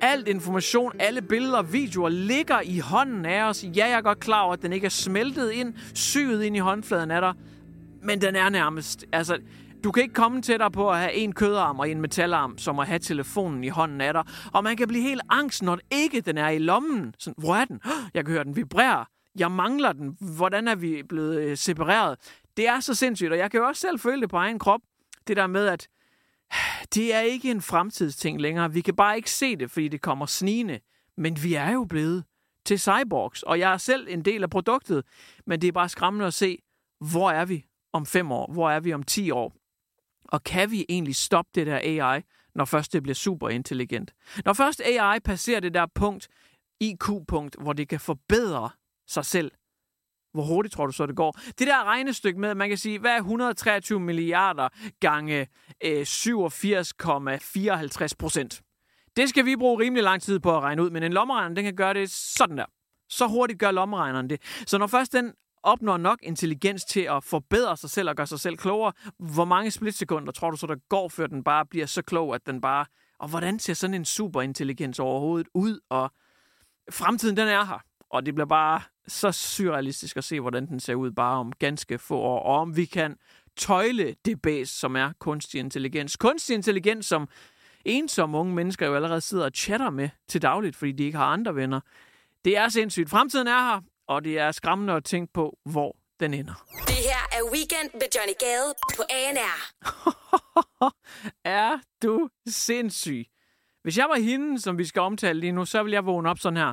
Alt 0.00 0.28
information, 0.28 0.92
alle 0.98 1.22
billeder 1.22 1.58
og 1.58 1.72
videoer 1.72 2.08
ligger 2.08 2.60
i 2.64 2.78
hånden 2.78 3.26
af 3.26 3.42
os. 3.48 3.64
Ja, 3.64 3.88
jeg 3.88 3.96
er 3.96 4.00
godt 4.00 4.20
klar 4.20 4.42
over, 4.42 4.52
at 4.52 4.62
den 4.62 4.72
ikke 4.72 4.84
er 4.84 4.90
smeltet 4.90 5.52
ind, 5.52 5.74
syet 5.94 6.42
ind 6.42 6.56
i 6.56 6.58
håndfladen 6.58 7.10
af 7.10 7.20
dig. 7.20 7.32
Men 8.02 8.20
den 8.20 8.36
er 8.36 8.48
nærmest... 8.48 9.04
Altså, 9.12 9.38
du 9.84 9.92
kan 9.92 10.02
ikke 10.02 10.14
komme 10.14 10.42
tættere 10.42 10.70
på 10.70 10.90
at 10.90 10.98
have 10.98 11.12
en 11.12 11.32
kødarm 11.32 11.78
og 11.78 11.90
en 11.90 12.00
metalarm, 12.00 12.58
som 12.58 12.78
at 12.78 12.86
have 12.86 12.98
telefonen 12.98 13.64
i 13.64 13.68
hånden 13.68 14.00
af 14.00 14.12
dig. 14.12 14.24
Og 14.52 14.64
man 14.64 14.76
kan 14.76 14.88
blive 14.88 15.02
helt 15.02 15.22
angst, 15.28 15.62
når 15.62 15.78
ikke 15.90 16.20
den 16.20 16.38
er 16.38 16.48
i 16.48 16.58
lommen. 16.58 17.14
Sådan, 17.18 17.34
hvor 17.38 17.56
er 17.56 17.64
den? 17.64 17.80
Jeg 18.14 18.24
kan 18.24 18.34
høre 18.34 18.44
den 18.44 18.56
vibrere. 18.56 19.04
Jeg 19.38 19.50
mangler 19.50 19.92
den. 19.92 20.16
Hvordan 20.36 20.68
er 20.68 20.74
vi 20.74 21.02
blevet 21.08 21.40
øh, 21.40 21.56
separeret? 21.56 22.18
Det 22.56 22.68
er 22.68 22.80
så 22.80 22.94
sindssygt, 22.94 23.32
og 23.32 23.38
jeg 23.38 23.50
kan 23.50 23.60
jo 23.60 23.66
også 23.66 23.80
selv 23.80 23.98
føle 23.98 24.20
det 24.20 24.30
på 24.30 24.36
egen 24.36 24.58
krop. 24.58 24.80
Det 25.26 25.36
der 25.36 25.46
med, 25.46 25.66
at 25.66 25.88
det 26.94 27.14
er 27.14 27.20
ikke 27.20 27.50
en 27.50 27.62
fremtidsting 27.62 28.40
længere. 28.40 28.72
Vi 28.72 28.80
kan 28.80 28.96
bare 28.96 29.16
ikke 29.16 29.30
se 29.30 29.56
det, 29.56 29.70
fordi 29.70 29.88
det 29.88 30.00
kommer 30.00 30.26
snigende. 30.26 30.80
Men 31.16 31.42
vi 31.42 31.54
er 31.54 31.70
jo 31.70 31.84
blevet 31.84 32.24
til 32.64 32.78
cyborgs, 32.80 33.42
og 33.42 33.58
jeg 33.58 33.72
er 33.72 33.76
selv 33.76 34.06
en 34.10 34.24
del 34.24 34.42
af 34.42 34.50
produktet. 34.50 35.04
Men 35.46 35.60
det 35.60 35.68
er 35.68 35.72
bare 35.72 35.88
skræmmende 35.88 36.26
at 36.26 36.34
se, 36.34 36.58
hvor 37.00 37.30
er 37.30 37.44
vi 37.44 37.64
om 37.92 38.06
fem 38.06 38.32
år? 38.32 38.52
Hvor 38.52 38.70
er 38.70 38.80
vi 38.80 38.92
om 38.92 39.02
ti 39.02 39.30
år? 39.30 39.61
Og 40.32 40.44
kan 40.44 40.70
vi 40.70 40.86
egentlig 40.88 41.16
stoppe 41.16 41.50
det 41.54 41.66
der 41.66 41.78
AI, 41.82 42.22
når 42.54 42.64
først 42.64 42.92
det 42.92 43.02
bliver 43.02 43.14
super 43.14 43.48
intelligent? 43.48 44.14
Når 44.44 44.52
først 44.52 44.80
AI 44.80 45.20
passerer 45.20 45.60
det 45.60 45.74
der 45.74 45.86
punkt, 45.94 46.28
IQ-punkt, 46.80 47.56
hvor 47.60 47.72
det 47.72 47.88
kan 47.88 48.00
forbedre 48.00 48.70
sig 49.06 49.24
selv, 49.24 49.52
hvor 50.32 50.42
hurtigt 50.42 50.74
tror 50.74 50.86
du 50.86 50.92
så, 50.92 51.06
det 51.06 51.16
går? 51.16 51.38
Det 51.58 51.66
der 51.66 51.84
regnestykke 51.84 52.40
med, 52.40 52.48
at 52.48 52.56
man 52.56 52.68
kan 52.68 52.78
sige, 52.78 52.98
hvad 52.98 53.10
er 53.10 53.16
123 53.16 54.00
milliarder 54.00 54.68
gange 55.00 55.48
øh, 55.84 56.00
87,54 56.00 58.08
procent? 58.18 58.62
Det 59.16 59.28
skal 59.28 59.44
vi 59.44 59.56
bruge 59.56 59.84
rimelig 59.84 60.04
lang 60.04 60.22
tid 60.22 60.38
på 60.38 60.56
at 60.56 60.62
regne 60.62 60.82
ud, 60.82 60.90
men 60.90 61.02
en 61.02 61.12
lommeregner, 61.12 61.54
den 61.54 61.64
kan 61.64 61.76
gøre 61.76 61.94
det 61.94 62.10
sådan 62.10 62.58
der. 62.58 62.64
Så 63.08 63.26
hurtigt 63.26 63.58
gør 63.58 63.70
lommeregneren 63.70 64.30
det. 64.30 64.42
Så 64.66 64.78
når 64.78 64.86
først 64.86 65.12
den 65.12 65.32
opnår 65.62 65.96
nok 65.96 66.18
intelligens 66.22 66.84
til 66.84 67.00
at 67.00 67.24
forbedre 67.24 67.76
sig 67.76 67.90
selv 67.90 68.08
og 68.08 68.16
gøre 68.16 68.26
sig 68.26 68.40
selv 68.40 68.56
klogere. 68.56 68.92
Hvor 69.18 69.44
mange 69.44 69.70
splitsekunder 69.70 70.32
tror 70.32 70.50
du 70.50 70.56
så, 70.56 70.66
der 70.66 70.76
går, 70.88 71.08
før 71.08 71.26
den 71.26 71.44
bare 71.44 71.66
bliver 71.66 71.86
så 71.86 72.02
klog, 72.02 72.34
at 72.34 72.46
den 72.46 72.60
bare... 72.60 72.86
Og 73.18 73.28
hvordan 73.28 73.58
ser 73.58 73.74
sådan 73.74 73.94
en 73.94 74.04
superintelligens 74.04 74.98
overhovedet 74.98 75.48
ud? 75.54 75.80
Og 75.88 76.12
fremtiden, 76.90 77.36
den 77.36 77.48
er 77.48 77.64
her. 77.64 77.82
Og 78.10 78.26
det 78.26 78.34
bliver 78.34 78.46
bare 78.46 78.80
så 79.08 79.32
surrealistisk 79.32 80.16
at 80.16 80.24
se, 80.24 80.40
hvordan 80.40 80.66
den 80.66 80.80
ser 80.80 80.94
ud 80.94 81.10
bare 81.10 81.38
om 81.38 81.52
ganske 81.52 81.98
få 81.98 82.18
år. 82.18 82.42
Og 82.42 82.60
om 82.60 82.76
vi 82.76 82.84
kan 82.84 83.16
tøjle 83.56 84.14
det 84.24 84.42
base, 84.42 84.78
som 84.78 84.96
er 84.96 85.12
kunstig 85.18 85.60
intelligens. 85.60 86.16
Kunstig 86.16 86.54
intelligens, 86.54 87.06
som 87.06 87.28
ensomme 87.84 88.38
unge 88.38 88.54
mennesker 88.54 88.86
jo 88.86 88.94
allerede 88.94 89.20
sidder 89.20 89.44
og 89.44 89.50
chatter 89.54 89.90
med 89.90 90.08
til 90.28 90.42
dagligt, 90.42 90.76
fordi 90.76 90.92
de 90.92 91.04
ikke 91.04 91.18
har 91.18 91.26
andre 91.26 91.54
venner. 91.54 91.80
Det 92.44 92.56
er 92.56 92.68
sindssygt. 92.68 93.10
Fremtiden 93.10 93.46
er 93.46 93.72
her, 93.72 93.80
og 94.14 94.24
det 94.24 94.38
er 94.38 94.52
skræmmende 94.52 94.92
at 94.92 95.04
tænke 95.04 95.32
på, 95.32 95.58
hvor 95.64 95.96
den 96.20 96.34
ender. 96.34 96.64
Det 96.86 96.94
her 96.94 97.22
er 97.32 97.42
Weekend 97.52 97.90
med 97.94 98.08
Johnny 98.16 98.34
Gade 98.40 98.74
på 98.96 99.02
ANR. 99.10 99.56
er 101.62 101.78
du 102.02 102.28
sindssyg? 102.48 103.26
Hvis 103.82 103.98
jeg 103.98 104.06
var 104.08 104.20
hende, 104.20 104.60
som 104.60 104.78
vi 104.78 104.84
skal 104.84 105.02
omtale 105.02 105.40
lige 105.40 105.52
nu, 105.52 105.64
så 105.64 105.82
ville 105.82 105.94
jeg 105.94 106.06
vågne 106.06 106.30
op 106.30 106.38
sådan 106.38 106.56
her. 106.56 106.72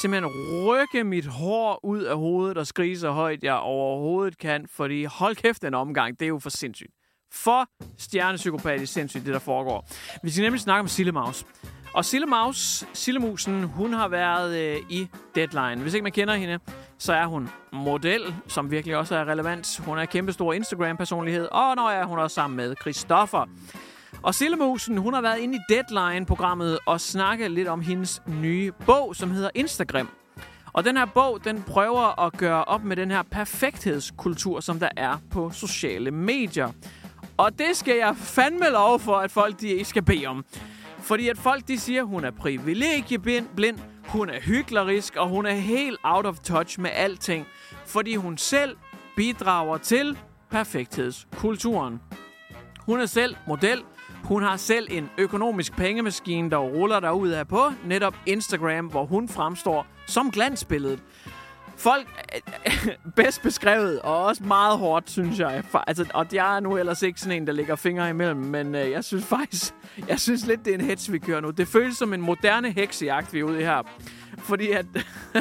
Simpelthen 0.00 0.32
rykke 0.66 1.04
mit 1.04 1.26
hår 1.26 1.80
ud 1.84 2.02
af 2.02 2.16
hovedet 2.16 2.58
og 2.58 2.66
skrige 2.66 2.98
så 2.98 3.10
højt, 3.10 3.42
jeg 3.44 3.54
overhovedet 3.54 4.38
kan, 4.38 4.68
fordi 4.68 5.04
hold 5.04 5.36
kæft 5.36 5.62
den 5.62 5.74
omgang, 5.74 6.20
det 6.20 6.26
er 6.26 6.28
jo 6.28 6.38
for 6.38 6.50
sindssygt. 6.50 6.92
For 7.32 7.68
stjernepsykopatisk 7.98 8.92
sindssygt, 8.92 9.26
det 9.26 9.34
der 9.34 9.40
foregår. 9.40 9.88
Vi 10.22 10.30
skal 10.30 10.42
nemlig 10.42 10.60
snakke 10.60 10.80
om 10.80 10.88
Sillemaus. 10.88 11.44
Og 11.94 12.04
Sille 12.04 12.26
Maus, 12.26 12.84
Sillemusen, 12.92 13.62
hun 13.62 13.92
har 13.92 14.08
været 14.08 14.58
øh, 14.58 14.76
i 14.88 15.08
Deadline. 15.34 15.82
Hvis 15.82 15.94
ikke 15.94 16.02
man 16.02 16.12
kender 16.12 16.34
hende, 16.34 16.58
så 16.98 17.12
er 17.12 17.26
hun 17.26 17.50
model, 17.72 18.34
som 18.48 18.70
virkelig 18.70 18.96
også 18.96 19.16
er 19.16 19.24
relevant. 19.24 19.80
Hun 19.84 19.98
er 19.98 20.04
kæmpestor 20.04 20.52
Instagram-personlighed, 20.52 21.48
og 21.50 21.76
når 21.76 21.90
er 21.90 22.04
hun 22.04 22.18
også 22.18 22.34
sammen 22.34 22.56
med 22.56 22.74
Christoffer. 22.80 23.46
Og 24.22 24.34
Sillemusen, 24.34 24.98
hun 24.98 25.14
har 25.14 25.20
været 25.20 25.38
inde 25.38 25.56
i 25.56 25.60
Deadline-programmet 25.68 26.78
og 26.86 27.00
snakket 27.00 27.50
lidt 27.50 27.68
om 27.68 27.80
hendes 27.80 28.22
nye 28.26 28.72
bog, 28.86 29.16
som 29.16 29.30
hedder 29.30 29.50
Instagram. 29.54 30.08
Og 30.72 30.84
den 30.84 30.96
her 30.96 31.06
bog, 31.06 31.44
den 31.44 31.62
prøver 31.62 32.20
at 32.20 32.32
gøre 32.32 32.64
op 32.64 32.84
med 32.84 32.96
den 32.96 33.10
her 33.10 33.22
perfekthedskultur, 33.22 34.60
som 34.60 34.78
der 34.78 34.88
er 34.96 35.18
på 35.30 35.50
sociale 35.50 36.10
medier. 36.10 36.72
Og 37.36 37.58
det 37.58 37.76
skal 37.76 37.96
jeg 37.96 38.16
fandme 38.16 38.70
lov 38.70 39.00
for, 39.00 39.16
at 39.16 39.30
folk 39.30 39.60
de 39.60 39.68
ikke 39.68 39.84
skal 39.84 40.02
bede 40.02 40.26
om. 40.26 40.44
Fordi 41.02 41.28
at 41.28 41.38
folk 41.38 41.68
de 41.68 41.78
siger, 41.78 42.02
hun 42.02 42.24
er 42.24 42.30
privilegieblind, 42.30 43.78
hun 44.08 44.30
er 44.30 44.40
hyklerisk, 44.40 45.16
og 45.16 45.28
hun 45.28 45.46
er 45.46 45.54
helt 45.54 45.98
out 46.02 46.26
of 46.26 46.38
touch 46.38 46.80
med 46.80 46.90
alting. 46.94 47.46
Fordi 47.86 48.14
hun 48.14 48.38
selv 48.38 48.76
bidrager 49.16 49.78
til 49.78 50.18
perfekthedskulturen. 50.50 52.00
Hun 52.80 53.00
er 53.00 53.06
selv 53.06 53.36
model. 53.46 53.82
Hun 54.24 54.42
har 54.42 54.56
selv 54.56 54.88
en 54.90 55.10
økonomisk 55.18 55.76
pengemaskine, 55.76 56.50
der 56.50 56.56
ruller 56.56 57.00
derud 57.00 57.28
af 57.28 57.48
på 57.48 57.72
netop 57.84 58.16
Instagram, 58.26 58.86
hvor 58.86 59.04
hun 59.04 59.28
fremstår 59.28 59.86
som 60.06 60.30
glansbilledet. 60.30 61.02
Folk 61.82 62.06
bedst 63.16 63.42
beskrevet, 63.42 64.00
og 64.00 64.24
også 64.24 64.44
meget 64.44 64.78
hårdt, 64.78 65.10
synes 65.10 65.38
jeg. 65.38 65.62
Altså, 65.86 66.06
og 66.14 66.26
jeg 66.32 66.56
er 66.56 66.60
nu 66.60 66.76
ellers 66.76 67.02
ikke 67.02 67.20
sådan 67.20 67.36
en, 67.36 67.46
der 67.46 67.52
ligger 67.52 67.76
fingre 67.76 68.10
imellem, 68.10 68.40
men 68.40 68.74
øh, 68.74 68.90
jeg 68.90 69.04
synes 69.04 69.24
faktisk, 69.24 69.74
jeg 70.08 70.20
synes 70.20 70.46
lidt, 70.46 70.64
det 70.64 70.70
er 70.70 70.78
en 70.78 70.84
hets, 70.84 71.12
vi 71.12 71.18
kører 71.18 71.40
nu. 71.40 71.50
Det 71.50 71.68
føles 71.68 71.96
som 71.96 72.12
en 72.12 72.20
moderne 72.20 72.70
heksejagt, 72.70 73.32
vi 73.32 73.40
er 73.40 73.44
ude 73.44 73.60
i 73.60 73.64
her. 73.64 73.82
Fordi 74.38 74.70
at 74.70 74.86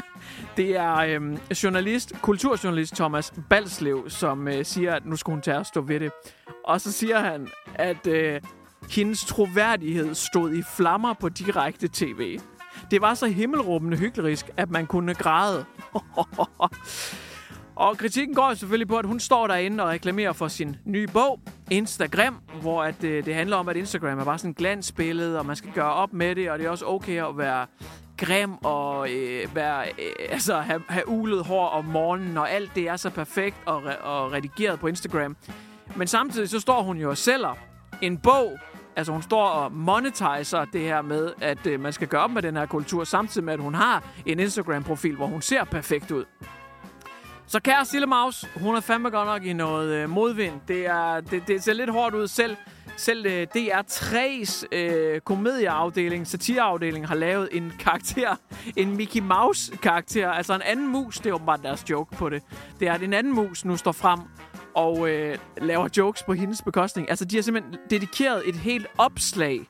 det 0.58 0.78
er 0.78 0.96
øh, 0.96 1.38
journalist, 1.64 2.14
kulturjournalist 2.22 2.96
Thomas 2.96 3.34
Balslev, 3.50 4.10
som 4.10 4.48
øh, 4.48 4.66
siger, 4.66 4.94
at 4.96 5.06
nu 5.06 5.16
skulle 5.16 5.34
hun 5.34 5.42
tage 5.42 5.58
at 5.58 5.68
stå 5.68 5.82
ved 5.82 6.00
det. 6.00 6.12
Og 6.66 6.82
så 6.82 6.92
siger 6.92 7.20
han, 7.20 7.48
at 7.76 8.08
øh, 8.08 8.42
hendes 8.90 9.26
troværdighed 9.26 10.16
stod 10.16 10.54
i 10.54 10.64
flammer 10.78 11.14
på 11.14 11.30
direkte 11.30 11.90
tv. 11.94 12.40
Det 12.92 13.02
var 13.02 13.14
så 13.14 13.28
himmelråbende 13.28 13.98
hyklerisk, 13.98 14.50
at 14.58 14.70
man 14.70 14.88
kunne 14.88 15.14
græde. 15.14 15.66
og 17.76 17.98
kritikken 17.98 18.36
går 18.36 18.54
selvfølgelig 18.54 18.88
på, 18.88 18.98
at 18.98 19.06
hun 19.06 19.20
står 19.20 19.48
derinde 19.48 19.84
og 19.84 19.90
reklamerer 19.90 20.34
for 20.34 20.48
sin 20.48 20.76
nye 20.86 21.08
bog, 21.08 21.40
Instagram, 21.72 22.40
hvor 22.62 22.84
at, 22.84 23.04
øh, 23.04 23.26
det 23.26 23.36
handler 23.36 23.58
om, 23.58 23.70
at 23.70 23.78
Instagram 23.78 24.20
er 24.20 24.26
bare 24.26 24.38
sådan 24.38 24.52
et 24.52 24.58
glansbillede, 24.58 25.40
og 25.40 25.46
man 25.46 25.56
skal 25.56 25.72
gøre 25.72 25.94
op 25.94 26.14
med 26.14 26.36
det, 26.36 26.52
og 26.52 26.60
det 26.60 26.66
er 26.66 26.70
også 26.70 26.86
okay 26.86 27.24
at 27.30 27.38
være 27.38 27.66
grim 28.18 28.54
og 28.64 29.12
øh, 29.12 29.56
være, 29.56 29.86
øh, 29.88 30.28
altså, 30.30 30.60
have, 30.60 30.84
have 30.90 31.08
ulet 31.08 31.46
hår 31.46 31.68
om 31.68 31.86
morgenen, 31.86 32.38
og 32.38 32.52
alt 32.52 32.76
det 32.76 32.90
er 32.90 32.96
så 32.96 33.10
perfekt 33.10 33.56
og, 33.66 33.84
re- 33.84 34.02
og 34.02 34.32
redigeret 34.32 34.80
på 34.80 34.88
Instagram. 34.88 35.36
Men 35.96 36.08
samtidig 36.08 36.50
så 36.50 36.60
står 36.60 36.82
hun 36.82 36.98
jo 36.98 37.10
og 37.10 37.18
sælger 37.18 37.58
en 38.02 38.18
bog, 38.18 38.60
Altså 38.96 39.12
hun 39.14 39.22
står 39.22 39.48
og 39.48 39.72
monetiser 39.72 40.66
det 40.74 40.82
her 40.82 41.02
med, 41.02 41.34
at 41.42 41.68
øh, 41.68 41.80
man 41.80 41.94
skal 41.94 42.08
gøre 42.08 42.22
op 42.22 42.32
med 42.32 42.42
den 42.42 42.56
her 42.56 42.66
kultur, 42.66 43.04
samtidig 43.04 43.46
med, 43.46 43.54
at 43.54 43.60
hun 43.60 43.74
har 43.74 44.04
en 44.26 44.40
Instagram-profil, 44.40 45.16
hvor 45.16 45.26
hun 45.26 45.42
ser 45.42 45.64
perfekt 45.64 46.12
ud. 46.12 46.26
Så 47.48 47.60
kære 47.60 47.86
Sille 47.86 48.08
Maus, 48.08 48.46
hun 48.56 48.76
er 48.76 48.80
fandme 48.80 49.10
godt 49.10 49.28
nok 49.28 49.44
i 49.44 49.54
noget 49.54 49.96
øh, 49.96 50.10
modvind. 50.10 50.54
Det, 50.68 50.86
er, 50.86 51.22
det, 51.22 51.48
det 51.48 51.64
ser 51.64 51.74
lidt 51.74 51.90
hårdt 51.90 52.16
ud 52.16 52.28
selv. 52.28 52.58
Selv 52.98 53.26
øh, 53.26 53.48
DR3's 53.56 54.66
øh, 54.72 55.22
komedieafdeling, 55.22 56.28
satireafdeling, 56.28 57.08
har 57.08 57.16
lavet 57.16 57.50
en 57.52 57.74
karakter, 57.80 58.36
en 58.76 58.96
Mickey 58.98 59.22
Mouse-karakter. 59.22 60.30
Altså 60.30 60.54
en 60.54 60.62
anden 60.62 60.88
mus, 60.88 61.18
det 61.18 61.30
er 61.30 61.34
åbenbart 61.34 61.60
deres 61.64 61.90
joke 61.90 62.16
på 62.16 62.30
det. 62.30 62.44
Det 62.80 62.88
er, 62.88 62.94
at 62.94 63.02
en 63.02 63.14
anden 63.14 63.34
mus 63.34 63.66
nu 63.66 63.78
står 63.78 63.92
frem 63.92 64.20
og 64.76 65.10
øh, 65.10 65.38
laver 65.58 65.90
jokes 65.98 66.24
på 66.24 66.34
hendes 66.34 66.62
bekostning. 66.62 67.10
Altså, 67.10 67.26
de 67.26 67.36
har 67.36 67.44
simpelthen 67.44 67.78
dedikeret 67.90 68.50
et 68.50 68.56
helt 68.56 68.88
opslag 68.98 69.70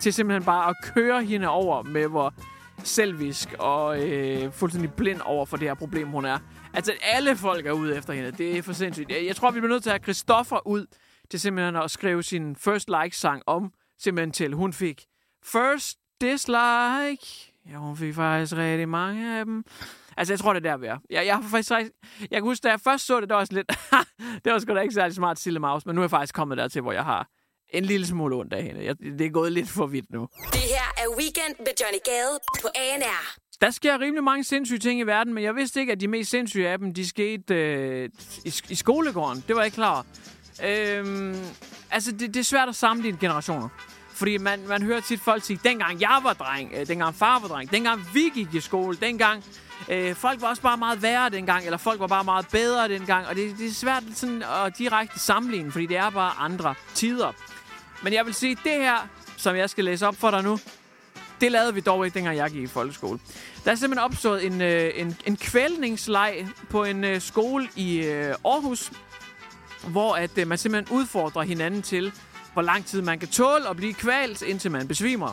til 0.00 0.12
simpelthen 0.12 0.44
bare 0.44 0.70
at 0.70 0.76
køre 0.82 1.24
hende 1.24 1.48
over 1.48 1.82
med, 1.82 2.06
hvor 2.06 2.34
selvisk 2.84 3.54
og 3.58 4.08
øh, 4.08 4.52
fuldstændig 4.52 4.92
blind 4.92 5.20
over 5.24 5.46
for 5.46 5.56
det 5.56 5.68
her 5.68 5.74
problem, 5.74 6.08
hun 6.08 6.24
er. 6.24 6.38
Altså, 6.74 6.92
alle 7.02 7.36
folk 7.36 7.66
er 7.66 7.72
ude 7.72 7.96
efter 7.96 8.12
hende. 8.12 8.30
Det 8.30 8.58
er 8.58 8.62
for 8.62 8.72
sindssygt. 8.72 9.10
Jeg, 9.10 9.26
jeg 9.26 9.36
tror, 9.36 9.50
vi 9.50 9.60
bliver 9.60 9.72
nødt 9.72 9.82
til 9.82 9.90
at 9.90 9.94
have 9.94 10.02
Christoffer 10.02 10.66
ud 10.66 10.86
til 11.30 11.40
simpelthen 11.40 11.76
at 11.76 11.90
skrive 11.90 12.22
sin 12.22 12.56
First 12.56 12.88
Like-sang 12.88 13.42
om, 13.46 13.72
simpelthen 13.98 14.32
til 14.32 14.54
hun 14.54 14.72
fik 14.72 15.04
First 15.44 15.98
Dislike. 16.20 17.52
Ja, 17.70 17.76
hun 17.76 17.96
fik 17.96 18.14
faktisk 18.14 18.56
rigtig 18.56 18.88
mange 18.88 19.38
af 19.38 19.44
dem. 19.44 19.64
Altså, 20.18 20.32
jeg 20.32 20.38
tror, 20.38 20.52
det 20.52 20.66
er 20.66 20.70
der, 20.70 20.76
vi 20.76 20.86
er. 20.86 20.98
Jeg, 21.10 21.26
jeg, 21.26 21.34
har 21.36 21.42
faktisk, 21.50 21.70
jeg 22.20 22.28
kan 22.32 22.42
huske, 22.42 22.62
da 22.62 22.68
jeg 22.68 22.80
først 22.80 23.06
så 23.06 23.20
det, 23.20 23.28
der 23.28 23.34
var 23.34 23.44
sådan 23.44 23.56
lidt... 23.56 23.68
det 24.44 24.52
var 24.52 24.58
sgu 24.58 24.74
da 24.74 24.80
ikke 24.80 24.94
særlig 24.94 25.14
smart, 25.14 25.38
Sille 25.38 25.58
Maus, 25.58 25.86
men 25.86 25.94
nu 25.94 26.00
er 26.00 26.04
jeg 26.04 26.10
faktisk 26.10 26.34
kommet 26.34 26.58
dertil, 26.58 26.82
hvor 26.82 26.92
jeg 26.92 27.04
har 27.04 27.28
en 27.70 27.84
lille 27.84 28.06
smule 28.06 28.36
ondt 28.36 28.52
af 28.52 28.62
hende. 28.62 28.84
Jeg, 28.84 28.98
det 28.98 29.20
er 29.20 29.30
gået 29.30 29.52
lidt 29.52 29.68
for 29.68 29.86
vidt 29.86 30.10
nu. 30.10 30.28
Det 30.52 30.60
her 30.60 30.86
er 30.96 31.08
Weekend 31.18 31.54
med 31.58 31.72
Johnny 31.80 31.98
Gade 32.04 32.38
på 32.62 32.68
ANR. 32.74 33.38
Der 33.60 33.70
sker 33.70 34.00
rimelig 34.00 34.24
mange 34.24 34.44
sindssyge 34.44 34.78
ting 34.78 35.00
i 35.00 35.02
verden, 35.02 35.34
men 35.34 35.44
jeg 35.44 35.54
vidste 35.54 35.80
ikke, 35.80 35.92
at 35.92 36.00
de 36.00 36.08
mest 36.08 36.30
sindssyge 36.30 36.68
af 36.68 36.78
dem, 36.78 36.94
de 36.94 37.08
skete 37.08 37.54
øh, 37.54 38.08
i, 38.44 38.54
i 38.68 38.74
skolegården. 38.74 39.44
Det 39.48 39.56
var 39.56 39.62
jeg 39.62 39.66
ikke 39.66 39.74
klar 39.74 39.94
over. 39.94 40.04
Øhm, 40.98 41.36
altså, 41.90 42.12
det, 42.12 42.34
det 42.34 42.40
er 42.40 42.44
svært 42.44 42.68
at 42.68 42.74
sammenligne 42.74 43.18
generationer. 43.18 43.68
Fordi 44.18 44.38
man, 44.38 44.68
man 44.68 44.82
hører 44.82 45.00
tit 45.00 45.20
folk 45.20 45.44
sige, 45.44 45.60
dengang 45.64 46.00
jeg 46.00 46.20
var 46.22 46.32
dreng, 46.32 46.72
øh, 46.76 46.86
dengang 46.86 47.14
far 47.14 47.38
var 47.38 47.48
dreng, 47.48 47.70
dengang 47.70 48.00
vi 48.14 48.30
gik 48.34 48.54
i 48.54 48.60
skole, 48.60 48.96
dengang 49.00 49.44
Øh, 49.88 50.14
folk 50.14 50.40
var 50.40 50.48
også 50.48 50.62
bare 50.62 50.76
meget 50.76 51.02
værre 51.02 51.30
dengang, 51.30 51.64
eller 51.64 51.78
folk 51.78 52.00
var 52.00 52.06
bare 52.06 52.24
meget 52.24 52.48
bedre 52.48 52.88
dengang, 52.88 53.26
og 53.26 53.36
det, 53.36 53.58
det 53.58 53.66
er 53.66 53.72
svært 53.72 54.02
sådan 54.14 54.42
at 54.42 54.78
direkte 54.78 55.18
sammenligne, 55.18 55.72
fordi 55.72 55.86
det 55.86 55.96
er 55.96 56.10
bare 56.10 56.32
andre 56.38 56.74
tider. 56.94 57.32
Men 58.02 58.12
jeg 58.12 58.26
vil 58.26 58.34
sige, 58.34 58.58
det 58.64 58.72
her, 58.72 59.08
som 59.36 59.56
jeg 59.56 59.70
skal 59.70 59.84
læse 59.84 60.06
op 60.06 60.16
for 60.16 60.30
dig 60.30 60.42
nu, 60.42 60.58
det 61.40 61.52
lavede 61.52 61.74
vi 61.74 61.80
dog 61.80 62.04
ikke, 62.04 62.14
dengang 62.14 62.36
jeg 62.36 62.50
gik 62.50 62.62
i 62.62 62.66
folkeskole. 62.66 63.18
Der 63.64 63.70
er 63.70 63.74
simpelthen 63.74 64.04
opstået 64.04 64.46
en, 64.46 64.60
øh, 64.60 64.90
en, 64.94 65.16
en 65.26 65.36
kvælningsleg 65.36 66.46
på 66.70 66.84
en 66.84 67.04
øh, 67.04 67.20
skole 67.20 67.68
i 67.76 67.98
øh, 67.98 68.34
Aarhus, 68.44 68.92
hvor 69.88 70.14
at 70.14 70.38
øh, 70.38 70.46
man 70.46 70.58
simpelthen 70.58 70.98
udfordrer 70.98 71.42
hinanden 71.42 71.82
til, 71.82 72.12
hvor 72.58 72.62
lang 72.62 72.86
tid 72.86 73.02
man 73.02 73.18
kan 73.18 73.28
tåle 73.28 73.68
at 73.68 73.76
blive 73.76 73.94
kvalt, 73.94 74.42
indtil 74.42 74.70
man 74.70 74.88
besvimer. 74.88 75.32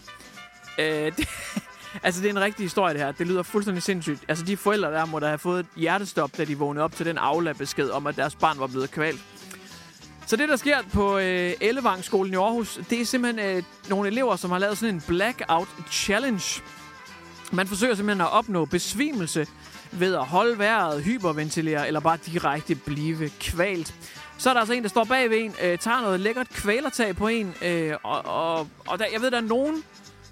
Øh, 0.79 0.85
det, 1.17 1.27
Altså, 2.03 2.21
det 2.21 2.27
er 2.27 2.31
en 2.31 2.39
rigtig 2.39 2.63
historie, 2.65 2.93
det 2.93 3.01
her. 3.01 3.11
Det 3.11 3.27
lyder 3.27 3.43
fuldstændig 3.43 3.83
sindssygt. 3.83 4.23
Altså, 4.27 4.45
de 4.45 4.57
forældre 4.57 4.91
der 4.91 5.05
må 5.05 5.19
da 5.19 5.27
have 5.27 5.37
fået 5.37 5.59
et 5.59 5.65
hjertestop, 5.75 6.37
da 6.37 6.45
de 6.45 6.57
vågnede 6.57 6.83
op 6.83 6.95
til 6.95 7.05
den 7.05 7.17
Aula-besked 7.17 7.89
om, 7.89 8.07
at 8.07 8.15
deres 8.15 8.35
barn 8.35 8.59
var 8.59 8.67
blevet 8.67 8.91
kvalt. 8.91 9.19
Så 10.27 10.35
det, 10.35 10.49
der 10.49 10.55
sker 10.55 10.77
på 10.93 11.17
øh, 11.17 11.53
Ellevangskolen 11.61 12.33
i 12.33 12.35
Aarhus, 12.35 12.79
det 12.89 13.01
er 13.01 13.05
simpelthen 13.05 13.57
øh, 13.57 13.63
nogle 13.89 14.09
elever, 14.09 14.35
som 14.35 14.51
har 14.51 14.59
lavet 14.59 14.77
sådan 14.77 14.95
en 14.95 15.03
blackout 15.07 15.67
challenge. 15.91 16.61
Man 17.51 17.67
forsøger 17.67 17.95
simpelthen 17.95 18.21
at 18.21 18.31
opnå 18.31 18.65
besvimelse 18.65 19.47
ved 19.91 20.15
at 20.15 20.25
holde 20.25 20.59
vejret, 20.59 21.03
hyperventilere 21.03 21.87
eller 21.87 21.99
bare 21.99 22.17
direkte 22.25 22.75
blive 22.75 23.29
kvalt. 23.39 23.95
Så 24.37 24.49
er 24.49 24.53
der 24.53 24.59
altså 24.59 24.73
en, 24.73 24.83
der 24.83 24.89
står 24.89 25.03
bag 25.03 25.29
ved 25.29 25.37
en, 25.37 25.55
øh, 25.63 25.77
tager 25.77 26.01
noget 26.01 26.19
lækkert 26.19 26.49
kvælertag 26.49 27.15
på 27.15 27.27
en, 27.27 27.53
øh, 27.61 27.93
og, 28.03 28.25
og, 28.25 28.67
og 28.87 28.99
der, 28.99 29.05
jeg 29.13 29.21
ved, 29.21 29.31
der 29.31 29.37
er 29.37 29.41
nogen, 29.41 29.83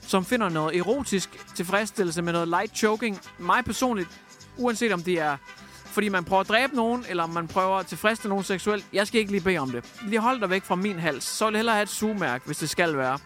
som 0.02 0.26
finder 0.26 0.50
noget 0.50 0.78
erotisk 0.78 1.56
tilfredsstillelse 1.56 2.22
med 2.22 2.34
noget 2.34 2.48
light 2.48 2.78
choking. 2.78 3.20
Mig 3.38 3.66
personligt, 3.66 4.10
uanset 4.58 4.94
om 4.94 5.04
det 5.04 5.20
er 5.20 5.38
fordi 5.94 6.10
man 6.10 6.24
prøver 6.24 6.42
at 6.42 6.48
dræbe 6.48 6.76
nogen, 6.76 7.06
eller 7.10 7.24
om 7.24 7.30
man 7.30 7.48
prøver 7.48 7.78
at 7.78 7.86
tilfredsstille 7.86 8.30
nogen 8.30 8.44
seksuelt, 8.44 8.86
jeg 8.94 9.08
skal 9.08 9.20
ikke 9.20 9.32
lige 9.32 9.42
bede 9.42 9.58
om 9.58 9.72
det. 9.72 9.86
Lige 10.08 10.20
hold 10.20 10.40
dig 10.40 10.50
væk 10.50 10.64
fra 10.64 10.76
min 10.76 11.00
hals. 11.00 11.24
Så 11.24 11.46
vil 11.46 11.54
jeg 11.54 11.60
hellere 11.60 11.76
have 11.76 11.84
et 11.84 11.90
sugemærke, 11.90 12.46
hvis 12.46 12.58
det 12.58 12.70
skal 12.70 12.98
være. 12.98 13.20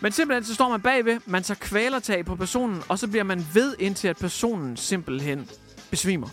Men 0.00 0.12
simpelthen 0.12 0.44
så 0.44 0.54
står 0.54 0.68
man 0.68 0.80
bagved, 0.80 1.20
man 1.26 1.42
tager 1.42 1.58
kvælertag 1.58 2.24
på 2.24 2.36
personen, 2.36 2.82
og 2.88 2.98
så 2.98 3.08
bliver 3.08 3.24
man 3.24 3.46
ved 3.54 3.74
indtil 3.78 4.08
at 4.08 4.16
personen 4.16 4.76
simpelthen 4.76 5.50
besvimer. 5.90 6.28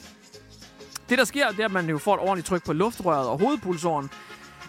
Det 1.10 1.18
der 1.18 1.24
sker, 1.24 1.50
det 1.50 1.60
er, 1.60 1.66
at 1.66 1.72
man 1.72 1.89
jo 1.89 1.98
får 1.98 2.13
et 2.13 2.20
ordentligt 2.20 2.48
tryk 2.48 2.66
på 2.66 2.74
luftrøret 2.74 3.28
og 3.28 3.39
hovedpulsåren, 3.39 4.10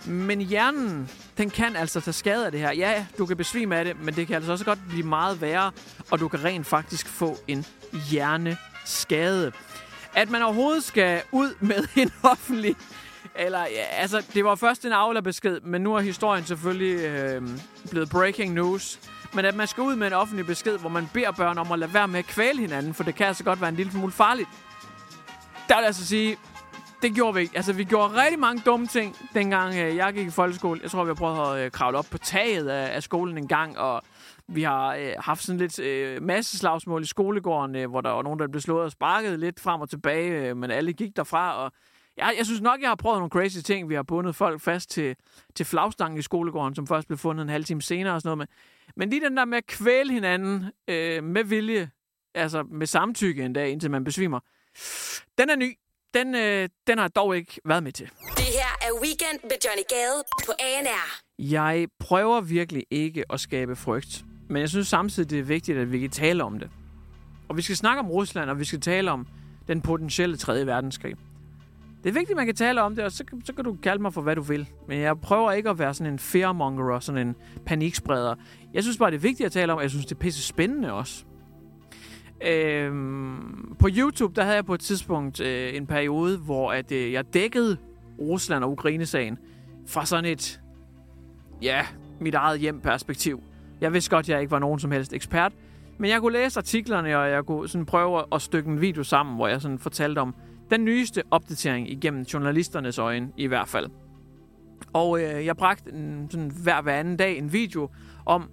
men 0.07 0.41
hjernen, 0.41 1.11
den 1.39 1.51
kan 1.51 1.77
altså 1.77 2.01
tage 2.01 2.13
skade 2.13 2.47
af 2.47 2.53
det 2.53 2.61
her. 2.61 2.73
Ja, 2.73 3.07
du 3.19 3.27
kan 3.27 3.37
besvime 3.37 3.77
af 3.77 3.85
det, 3.85 4.05
men 4.05 4.15
det 4.15 4.27
kan 4.27 4.37
altså 4.37 4.53
også 4.53 4.65
godt 4.65 4.79
blive 4.89 5.07
meget 5.07 5.41
værre, 5.41 5.71
og 6.11 6.21
du 6.21 6.29
kan 6.29 6.45
rent 6.45 6.67
faktisk 6.67 7.09
få 7.09 7.37
en 7.49 7.67
hjerneskade. 8.11 9.53
At 10.15 10.31
man 10.31 10.43
overhovedet 10.43 10.85
skal 10.85 11.23
ud 11.33 11.55
med 11.61 11.85
en 12.03 12.11
offentlig... 12.23 12.77
Eller, 13.35 13.61
ja, 13.61 13.85
altså, 13.91 14.27
det 14.35 14.45
var 14.45 14.55
først 14.55 14.85
en 14.85 14.93
aflerbesked, 14.93 15.61
men 15.61 15.83
nu 15.83 15.95
er 15.95 16.01
historien 16.01 16.45
selvfølgelig 16.45 17.05
øh, 17.05 17.43
blevet 17.91 18.11
breaking 18.11 18.55
news. 18.55 19.01
Men 19.35 19.45
at 19.45 19.55
man 19.55 19.67
skal 19.67 19.83
ud 19.83 19.97
med 19.97 20.07
en 20.07 20.13
offentlig 20.13 20.47
besked, 20.47 20.79
hvor 20.79 20.89
man 20.89 21.09
beder 21.13 21.31
børn 21.31 21.59
om 21.59 21.73
at 21.73 21.79
lade 21.79 21.95
være 21.95 22.09
med 22.09 22.19
at 22.19 22.27
kvæle 22.27 22.61
hinanden, 22.61 22.95
for 22.95 23.05
det 23.05 23.15
kan 23.15 23.27
altså 23.27 23.45
godt 23.45 23.61
være 23.61 23.69
en 23.69 23.77
lille 23.77 23.93
smule 23.93 24.13
farligt. 24.13 24.49
Der 25.71 25.77
vil 25.77 25.83
jeg 25.83 25.87
altså 25.87 26.07
sige, 26.07 26.37
det 27.03 27.15
gjorde 27.15 27.35
vi 27.35 27.41
ikke. 27.41 27.57
Altså, 27.57 27.73
vi 27.73 27.85
gjorde 27.85 28.23
rigtig 28.23 28.39
mange 28.39 28.63
dumme 28.67 28.87
ting, 28.87 29.17
dengang 29.35 29.75
øh, 29.75 29.97
jeg 29.97 30.13
gik 30.15 30.27
i 30.27 30.31
folkeskole. 30.31 30.81
Jeg 30.83 30.91
tror, 30.91 31.05
vi 31.05 31.09
har 31.09 31.15
prøvet 31.15 31.59
at 31.59 31.65
øh, 31.65 31.71
kravle 31.71 31.99
op 31.99 32.07
på 32.11 32.19
taget 32.19 32.69
af, 32.69 32.95
af 32.95 33.03
skolen 33.03 33.39
en 33.39 33.49
gang, 33.49 33.79
og 33.79 34.03
vi 34.49 34.63
har 34.63 34.95
øh, 34.95 35.13
haft 35.19 35.43
sådan 35.43 35.59
lidt 35.59 35.79
øh, 35.79 36.23
masse 36.23 36.59
slagsmål 36.59 37.03
i 37.03 37.07
skolegården, 37.07 37.77
øh, 37.77 37.91
hvor 37.91 38.01
der 38.01 38.11
var 38.11 38.23
nogen, 38.23 38.39
der 38.39 38.49
blev 38.49 38.61
slået 38.61 38.85
og 38.85 38.91
sparket 38.91 39.41
lidt 39.41 39.61
frem 39.61 39.81
og 39.81 39.91
tilbage, 39.91 40.49
øh, 40.49 40.57
men 40.57 40.71
alle 40.71 40.93
gik 40.93 41.17
derfra, 41.17 41.65
og 41.65 41.73
jeg, 42.17 42.35
jeg 42.39 42.47
synes 42.47 42.61
nok, 42.61 42.81
jeg 42.81 42.91
har 42.91 42.95
prøvet 42.95 43.19
nogle 43.19 43.31
crazy 43.31 43.59
ting. 43.59 43.89
Vi 43.89 43.95
har 43.95 44.03
bundet 44.03 44.35
folk 44.35 44.61
fast 44.61 44.91
til, 44.91 45.17
til 45.55 45.67
flagstangen 45.67 46.19
i 46.19 46.23
skolegården, 46.23 46.75
som 46.75 46.87
først 46.87 47.07
blev 47.07 47.19
fundet 47.19 47.43
en 47.43 47.49
halv 47.49 47.65
time 47.65 47.83
senere 47.83 48.15
og 48.15 48.21
sådan 48.21 48.37
noget. 48.37 48.39
Men, 48.39 48.49
men 48.97 49.11
lige 49.11 49.29
den 49.29 49.37
der 49.37 49.45
med 49.45 49.59
at 49.59 49.67
kvæle 49.67 50.13
hinanden 50.13 50.65
øh, 50.89 51.25
med 51.25 51.45
vilje, 51.45 51.91
altså 52.35 52.63
med 52.63 52.87
samtykke 52.87 53.43
en 53.43 53.53
dag, 53.53 53.71
indtil 53.71 53.91
man 53.91 54.05
besvimer, 54.05 54.41
den 55.39 55.51
er 55.51 55.57
ny. 55.57 55.77
Den, 56.15 56.35
øh, 56.35 56.69
den 56.87 56.99
har 56.99 57.05
jeg 57.05 57.17
dog 57.17 57.37
ikke 57.37 57.61
været 57.65 57.83
med 57.83 57.93
til. 57.93 58.11
Det 58.37 58.45
her 58.45 58.89
er 58.89 59.01
Weekend 59.03 59.41
med 59.43 59.57
Johnny 59.65 59.83
Gade 59.89 60.23
på 60.47 60.53
ANR. 60.59 61.21
Jeg 61.39 61.87
prøver 62.01 62.41
virkelig 62.41 62.85
ikke 62.91 63.25
at 63.33 63.41
skabe 63.41 63.77
frygt, 63.77 64.25
men 64.49 64.61
jeg 64.61 64.69
synes 64.69 64.89
samtidig, 64.89 65.31
det 65.31 65.39
er 65.39 65.43
vigtigt, 65.43 65.79
at 65.79 65.93
vi 65.93 66.01
kan 66.01 66.11
tale 66.11 66.45
om 66.45 66.59
det. 66.59 66.71
Og 67.49 67.57
vi 67.57 67.63
skal 67.63 67.77
snakke 67.77 68.01
om 68.01 68.11
Rusland, 68.11 68.51
og 68.51 68.59
vi 68.59 68.65
skal 68.65 68.81
tale 68.81 69.11
om 69.11 69.27
den 69.69 69.83
potentielle 69.83 70.37
3. 70.37 70.67
verdenskrig. 70.67 71.15
Det 72.03 72.09
er 72.09 72.13
vigtigt, 72.13 72.31
at 72.31 72.37
man 72.37 72.47
kan 72.47 72.55
tale 72.55 72.83
om 72.83 72.97
det, 72.97 73.05
og 73.05 73.13
så, 73.13 73.25
så 73.45 73.53
kan 73.53 73.65
du 73.65 73.77
kalde 73.83 74.03
mig 74.03 74.15
for, 74.15 74.21
hvad 74.21 74.37
du 74.37 74.43
vil. 74.43 74.69
Men 74.89 75.01
jeg 75.01 75.21
prøver 75.21 75.53
ikke 75.53 75.71
at 75.71 75.79
være 75.79 75.95
sådan 75.95 76.13
en 76.13 76.19
fearmonger, 76.19 77.01
sådan 77.01 77.29
en 77.29 77.37
panikspreder. 77.67 78.35
Jeg 78.75 78.83
synes 78.83 78.99
bare, 78.99 79.11
det 79.11 79.17
er 79.17 79.21
vigtigt 79.21 79.47
at 79.47 79.53
tale 79.53 79.73
om, 79.73 79.77
og 79.77 79.83
jeg 79.83 79.91
synes, 79.91 80.07
det 80.07 80.15
er 80.15 80.19
pisse 80.19 80.43
spændende 80.43 80.93
også. 80.93 81.25
Øhm, 82.47 83.77
på 83.79 83.89
YouTube, 83.97 84.35
der 84.37 84.43
havde 84.43 84.57
jeg 84.57 84.67
på 84.67 84.75
et 84.75 84.81
tidspunkt 84.81 85.41
øh, 85.41 85.77
en 85.77 85.87
periode, 85.87 86.39
hvor 86.39 86.73
at, 86.73 86.93
øh, 86.93 87.13
jeg 87.13 87.35
dækkede 87.35 87.77
Rusland 88.21 88.65
og 88.65 88.73
Ukraine-sagen 88.73 89.39
fra 89.87 90.07
sådan 90.07 90.25
et, 90.25 90.61
ja, 91.63 91.87
mit 92.21 92.35
eget 92.35 92.61
hjem 92.61 92.81
perspektiv. 92.81 93.43
Jeg 93.81 93.93
vidste 93.93 94.11
godt, 94.11 94.25
at 94.25 94.29
jeg 94.29 94.41
ikke 94.41 94.51
var 94.51 94.59
nogen 94.59 94.81
som 94.81 94.91
helst 94.91 95.13
ekspert, 95.13 95.53
men 95.99 96.11
jeg 96.11 96.21
kunne 96.21 96.33
læse 96.33 96.59
artiklerne, 96.59 97.19
og 97.19 97.31
jeg 97.31 97.45
kunne 97.45 97.69
sådan 97.69 97.87
prøve 97.87 98.25
at 98.33 98.43
stykke 98.43 98.71
en 98.71 98.81
video 98.81 99.05
sammen, 99.05 99.37
hvor 99.37 99.49
jeg 99.49 99.61
sådan 99.61 99.79
fortalte 99.79 100.19
om 100.19 100.35
den 100.71 100.85
nyeste 100.85 101.23
opdatering 101.31 101.91
igennem 101.91 102.23
journalisternes 102.23 102.99
øjne 102.99 103.29
i 103.37 103.47
hvert 103.47 103.69
fald. 103.69 103.87
Og 104.93 105.23
øh, 105.23 105.47
jeg 105.47 105.57
bragte 105.57 105.93
en, 105.93 106.29
sådan 106.31 106.51
hver, 106.63 106.83
hver 106.83 106.95
anden 106.95 107.17
dag 107.17 107.39
en 107.39 107.53
video 107.53 107.91
om, 108.27 108.51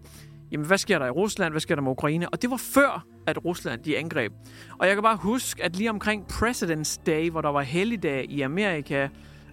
jamen 0.52 0.66
hvad 0.66 0.78
sker 0.78 1.00
der 1.00 1.06
i 1.06 1.10
Rusland, 1.10 1.54
hvad 1.54 1.62
sker 1.62 1.76
der 1.76 1.82
med 1.82 1.92
Ukraine? 1.92 2.30
Og 2.30 2.42
det 2.42 2.50
var 2.50 2.58
før, 2.58 3.06
at 3.28 3.46
Rusland 3.46 3.84
de 3.84 3.98
angreb. 3.98 4.34
Og 4.80 4.88
jeg 4.88 4.96
kan 4.96 5.04
bare 5.04 5.18
huske, 5.18 5.64
at 5.64 5.76
lige 5.76 5.90
omkring 5.90 6.26
President's 6.32 7.04
Day, 7.06 7.30
hvor 7.30 7.42
der 7.42 7.50
var 7.50 7.62
helligdag 7.62 8.26
i 8.30 8.42
Amerika, 8.42 9.08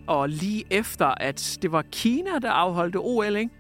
og 0.07 0.29
lige 0.29 0.65
efter, 0.71 1.07
at 1.07 1.59
det 1.63 1.73
var 1.73 1.83
Kina, 1.93 2.31
der 2.43 2.51
afholdte 2.51 2.97
OL, 2.97 3.37
ikke? 3.37 3.51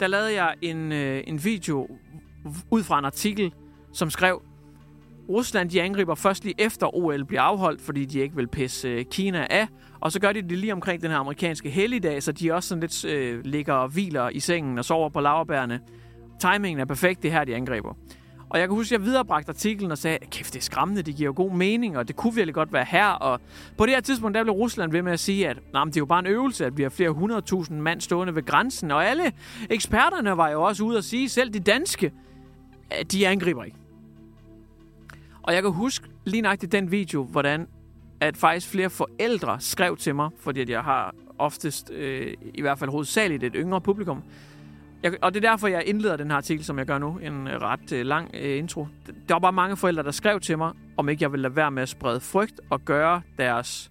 der 0.00 0.06
lavede 0.06 0.42
jeg 0.42 0.54
en, 0.62 0.92
øh, 0.92 1.22
en 1.26 1.44
video 1.44 1.88
ud 2.70 2.82
fra 2.82 2.98
en 2.98 3.04
artikel, 3.04 3.52
som 3.92 4.10
skrev, 4.10 4.42
Rusland 5.28 5.70
de 5.70 5.82
angriber 5.82 6.14
først 6.14 6.44
lige 6.44 6.54
efter 6.58 6.96
OL 6.96 7.24
bliver 7.24 7.42
afholdt, 7.42 7.80
fordi 7.80 8.04
de 8.04 8.18
ikke 8.20 8.36
vil 8.36 8.48
pisse 8.48 8.88
øh, 8.88 9.04
Kina 9.04 9.46
af. 9.50 9.66
Og 10.00 10.12
så 10.12 10.20
gør 10.20 10.32
de 10.32 10.42
det 10.42 10.58
lige 10.58 10.72
omkring 10.72 11.02
den 11.02 11.10
her 11.10 11.18
amerikanske 11.18 11.70
helligdag, 11.70 12.22
så 12.22 12.32
de 12.32 12.52
også 12.52 12.68
sådan 12.68 12.80
lidt 12.80 13.04
øh, 13.04 13.44
ligger 13.44 13.74
og 13.74 13.88
hviler 13.88 14.28
i 14.28 14.40
sengen 14.40 14.78
og 14.78 14.84
sover 14.84 15.08
på 15.08 15.20
laverbærene. 15.20 15.80
Timingen 16.38 16.80
er 16.80 16.84
perfekt, 16.84 17.22
det 17.22 17.32
her 17.32 17.44
de 17.44 17.54
angriber. 17.54 17.94
Og 18.50 18.58
jeg 18.58 18.68
kan 18.68 18.76
huske, 18.76 18.94
at 18.94 19.00
jeg 19.00 19.06
viderebragte 19.06 19.48
artiklen 19.48 19.90
og 19.90 19.98
sagde, 19.98 20.18
kæft, 20.30 20.52
det 20.52 20.58
er 20.58 20.62
skræmmende, 20.62 21.02
det 21.02 21.14
giver 21.16 21.32
god 21.32 21.52
mening, 21.52 21.98
og 21.98 22.08
det 22.08 22.16
kunne 22.16 22.34
virkelig 22.34 22.54
godt 22.54 22.72
være 22.72 22.84
her. 22.84 23.06
Og 23.06 23.40
på 23.78 23.86
det 23.86 23.94
her 23.94 24.00
tidspunkt, 24.00 24.34
der 24.34 24.42
blev 24.42 24.54
Rusland 24.54 24.92
ved 24.92 25.02
med 25.02 25.12
at 25.12 25.20
sige, 25.20 25.48
at 25.48 25.58
nah, 25.72 25.86
det 25.86 25.96
er 25.96 26.00
jo 26.00 26.06
bare 26.06 26.18
en 26.18 26.26
øvelse, 26.26 26.66
at 26.66 26.76
vi 26.76 26.82
har 26.82 26.90
flere 26.90 27.10
hundredtusind 27.10 27.80
mand 27.80 28.00
stående 28.00 28.34
ved 28.34 28.44
grænsen. 28.44 28.90
Og 28.90 29.06
alle 29.06 29.32
eksperterne 29.70 30.36
var 30.36 30.48
jo 30.48 30.62
også 30.62 30.84
ude 30.84 30.98
at 30.98 31.04
sige, 31.04 31.28
selv 31.28 31.50
de 31.50 31.60
danske, 31.60 32.12
at 32.90 33.12
de 33.12 33.28
angriber 33.28 33.64
ikke. 33.64 33.76
Og 35.42 35.54
jeg 35.54 35.62
kan 35.62 35.72
huske 35.72 36.08
lige 36.24 36.40
nøjagtigt 36.40 36.72
den 36.72 36.90
video, 36.90 37.24
hvordan 37.24 37.66
at 38.20 38.36
faktisk 38.36 38.68
flere 38.68 38.90
forældre 38.90 39.60
skrev 39.60 39.96
til 39.96 40.14
mig, 40.14 40.30
fordi 40.40 40.60
at 40.60 40.68
jeg 40.68 40.82
har 40.82 41.14
oftest, 41.38 41.90
øh, 41.90 42.34
i 42.54 42.60
hvert 42.60 42.78
fald 42.78 42.90
hovedsageligt, 42.90 43.44
et 43.44 43.52
yngre 43.56 43.80
publikum. 43.80 44.22
Jeg, 45.02 45.18
og 45.22 45.34
det 45.34 45.44
er 45.44 45.50
derfor, 45.50 45.68
jeg 45.68 45.86
indleder 45.86 46.16
den 46.16 46.30
her 46.30 46.36
artikel, 46.36 46.64
som 46.64 46.78
jeg 46.78 46.86
gør 46.86 46.98
nu, 46.98 47.18
en 47.18 47.46
øh, 47.46 47.60
ret 47.60 47.92
øh, 47.92 48.06
lang 48.06 48.30
øh, 48.34 48.58
intro. 48.58 48.86
Der 49.28 49.34
var 49.34 49.38
bare 49.38 49.52
mange 49.52 49.76
forældre, 49.76 50.02
der 50.02 50.10
skrev 50.10 50.40
til 50.40 50.58
mig, 50.58 50.72
om 50.96 51.08
ikke 51.08 51.22
jeg 51.22 51.32
ville 51.32 51.42
lade 51.42 51.56
være 51.56 51.70
med 51.70 51.82
at 51.82 51.88
sprede 51.88 52.20
frygt 52.20 52.60
og 52.70 52.80
gøre 52.80 53.22
deres 53.38 53.90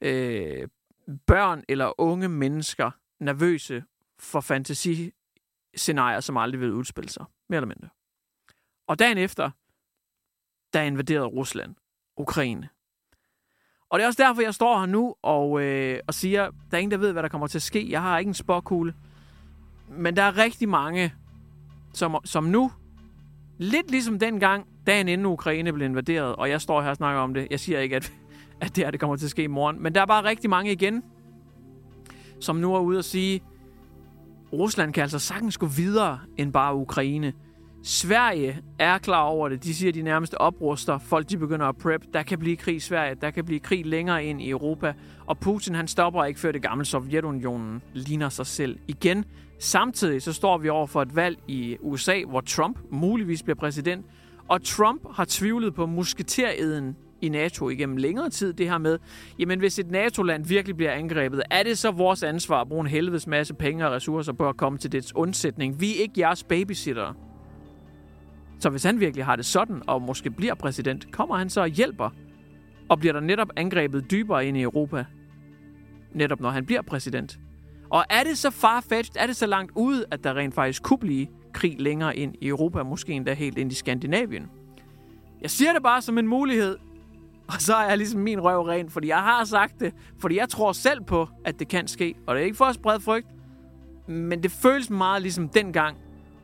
øh, 0.00 0.68
børn 1.26 1.62
eller 1.68 2.00
unge 2.00 2.28
mennesker 2.28 2.90
nervøse 3.20 3.84
for 4.18 4.40
fantasiscenarier, 4.40 6.20
som 6.20 6.36
aldrig 6.36 6.60
vil 6.60 6.72
udspille 6.72 7.10
sig. 7.10 7.24
Mere 7.48 7.56
eller 7.56 7.68
mindre. 7.68 7.88
Og 8.88 8.98
dagen 8.98 9.18
efter, 9.18 9.50
der 10.72 10.82
invaderede 10.82 11.26
Rusland 11.26 11.74
Ukraine. 12.16 12.68
Og 13.90 13.98
det 13.98 14.02
er 14.04 14.06
også 14.06 14.22
derfor, 14.22 14.42
jeg 14.42 14.54
står 14.54 14.78
her 14.78 14.86
nu 14.86 15.14
og, 15.22 15.62
øh, 15.62 16.00
og 16.06 16.14
siger, 16.14 16.50
der 16.70 16.76
er 16.76 16.80
ingen, 16.80 16.90
der 16.90 16.96
ved, 16.96 17.12
hvad 17.12 17.22
der 17.22 17.28
kommer 17.28 17.46
til 17.46 17.58
at 17.58 17.62
ske. 17.62 17.90
Jeg 17.90 18.02
har 18.02 18.18
ikke 18.18 18.28
en 18.28 18.34
spåkugle. 18.34 18.94
Men 19.96 20.16
der 20.16 20.22
er 20.22 20.38
rigtig 20.38 20.68
mange, 20.68 21.14
som, 21.92 22.16
som 22.24 22.44
nu, 22.44 22.70
lidt 23.58 23.90
ligesom 23.90 24.18
dengang, 24.18 24.66
dagen 24.86 25.08
inden 25.08 25.26
Ukraine 25.26 25.72
blev 25.72 25.88
invaderet, 25.88 26.36
og 26.36 26.50
jeg 26.50 26.60
står 26.60 26.82
her 26.82 26.90
og 26.90 26.96
snakker 26.96 27.20
om 27.20 27.34
det. 27.34 27.46
Jeg 27.50 27.60
siger 27.60 27.78
ikke, 27.78 27.96
at, 27.96 28.12
at 28.60 28.76
det 28.76 28.84
her 28.84 28.90
det 28.90 29.00
kommer 29.00 29.16
til 29.16 29.26
at 29.26 29.30
ske 29.30 29.42
i 29.42 29.46
morgen. 29.46 29.82
Men 29.82 29.94
der 29.94 30.00
er 30.00 30.06
bare 30.06 30.24
rigtig 30.24 30.50
mange 30.50 30.72
igen, 30.72 31.02
som 32.40 32.56
nu 32.56 32.74
er 32.74 32.80
ude 32.80 32.98
og 32.98 33.04
sige, 33.04 33.40
Rusland 34.52 34.92
kan 34.92 35.02
altså 35.02 35.18
sagtens 35.18 35.58
gå 35.58 35.66
videre 35.66 36.18
end 36.36 36.52
bare 36.52 36.74
Ukraine. 36.74 37.32
Sverige 37.82 38.62
er 38.78 38.98
klar 38.98 39.22
over 39.22 39.48
det. 39.48 39.64
De 39.64 39.74
siger, 39.74 39.90
at 39.90 39.94
de 39.94 40.02
nærmest 40.02 40.34
opruster. 40.34 40.98
Folk 40.98 41.30
de 41.30 41.38
begynder 41.38 41.66
at 41.66 41.76
prep. 41.76 42.02
Der 42.14 42.22
kan 42.22 42.38
blive 42.38 42.56
krig 42.56 42.76
i 42.76 42.80
Sverige. 42.80 43.14
Der 43.14 43.30
kan 43.30 43.44
blive 43.44 43.60
krig 43.60 43.86
længere 43.86 44.24
ind 44.24 44.42
i 44.42 44.50
Europa. 44.50 44.94
Og 45.26 45.38
Putin 45.38 45.74
han 45.74 45.88
stopper 45.88 46.24
ikke, 46.24 46.40
før 46.40 46.52
det 46.52 46.62
gamle 46.62 46.84
Sovjetunionen 46.84 47.82
ligner 47.92 48.28
sig 48.28 48.46
selv 48.46 48.78
igen. 48.88 49.24
Samtidig 49.64 50.22
så 50.22 50.32
står 50.32 50.58
vi 50.58 50.68
over 50.68 50.86
for 50.86 51.02
et 51.02 51.16
valg 51.16 51.38
i 51.48 51.76
USA, 51.80 52.22
hvor 52.28 52.40
Trump 52.40 52.78
muligvis 52.90 53.42
bliver 53.42 53.56
præsident. 53.56 54.06
Og 54.48 54.62
Trump 54.62 55.02
har 55.14 55.26
tvivlet 55.28 55.74
på 55.74 55.86
musketereden 55.86 56.96
i 57.20 57.28
NATO 57.28 57.68
igennem 57.68 57.96
længere 57.96 58.30
tid, 58.30 58.52
det 58.52 58.70
her 58.70 58.78
med, 58.78 58.98
jamen 59.38 59.58
hvis 59.58 59.78
et 59.78 59.90
NATO-land 59.90 60.46
virkelig 60.46 60.76
bliver 60.76 60.92
angrebet, 60.92 61.42
er 61.50 61.62
det 61.62 61.78
så 61.78 61.90
vores 61.90 62.22
ansvar 62.22 62.60
at 62.60 62.68
bruge 62.68 62.80
en 62.80 62.86
helvedes 62.86 63.26
masse 63.26 63.54
penge 63.54 63.86
og 63.86 63.92
ressourcer 63.92 64.32
på 64.32 64.48
at 64.48 64.56
komme 64.56 64.78
til 64.78 64.92
dets 64.92 65.14
undsætning? 65.14 65.80
Vi 65.80 65.96
er 65.96 66.00
ikke 66.02 66.20
jeres 66.20 66.44
babysitter. 66.44 67.14
Så 68.58 68.70
hvis 68.70 68.84
han 68.84 69.00
virkelig 69.00 69.24
har 69.24 69.36
det 69.36 69.46
sådan, 69.46 69.82
og 69.86 70.02
måske 70.02 70.30
bliver 70.30 70.54
præsident, 70.54 71.12
kommer 71.12 71.36
han 71.36 71.50
så 71.50 71.60
og 71.60 71.68
hjælper? 71.68 72.10
Og 72.88 72.98
bliver 72.98 73.12
der 73.12 73.20
netop 73.20 73.48
angrebet 73.56 74.10
dybere 74.10 74.46
ind 74.46 74.56
i 74.56 74.62
Europa, 74.62 75.04
netop 76.12 76.40
når 76.40 76.50
han 76.50 76.66
bliver 76.66 76.82
præsident? 76.82 77.38
Og 77.90 78.04
er 78.10 78.24
det 78.24 78.38
så 78.38 78.50
farfetched, 78.50 79.16
er 79.16 79.26
det 79.26 79.36
så 79.36 79.46
langt 79.46 79.72
ude, 79.74 80.04
at 80.10 80.24
der 80.24 80.36
rent 80.36 80.54
faktisk 80.54 80.82
kunne 80.82 80.98
blive 80.98 81.26
krig 81.52 81.76
længere 81.78 82.16
ind 82.16 82.34
i 82.40 82.48
Europa, 82.48 82.82
måske 82.82 83.12
endda 83.12 83.32
helt 83.32 83.58
ind 83.58 83.72
i 83.72 83.74
Skandinavien? 83.74 84.50
Jeg 85.42 85.50
siger 85.50 85.72
det 85.72 85.82
bare 85.82 86.02
som 86.02 86.18
en 86.18 86.26
mulighed, 86.26 86.76
og 87.48 87.54
så 87.58 87.74
er 87.74 87.88
jeg 87.88 87.98
ligesom 87.98 88.20
min 88.20 88.40
røv 88.40 88.62
ren, 88.62 88.90
fordi 88.90 89.08
jeg 89.08 89.18
har 89.18 89.44
sagt 89.44 89.80
det, 89.80 89.94
fordi 90.18 90.36
jeg 90.36 90.48
tror 90.48 90.72
selv 90.72 91.00
på, 91.04 91.28
at 91.44 91.58
det 91.58 91.68
kan 91.68 91.88
ske. 91.88 92.14
Og 92.26 92.34
det 92.34 92.40
er 92.40 92.44
ikke 92.44 92.56
for 92.56 92.64
at 92.64 92.74
sprede 92.74 93.00
frygt, 93.00 93.26
men 94.06 94.42
det 94.42 94.50
føles 94.50 94.90
meget 94.90 95.22
ligesom 95.22 95.48
dengang, 95.48 95.96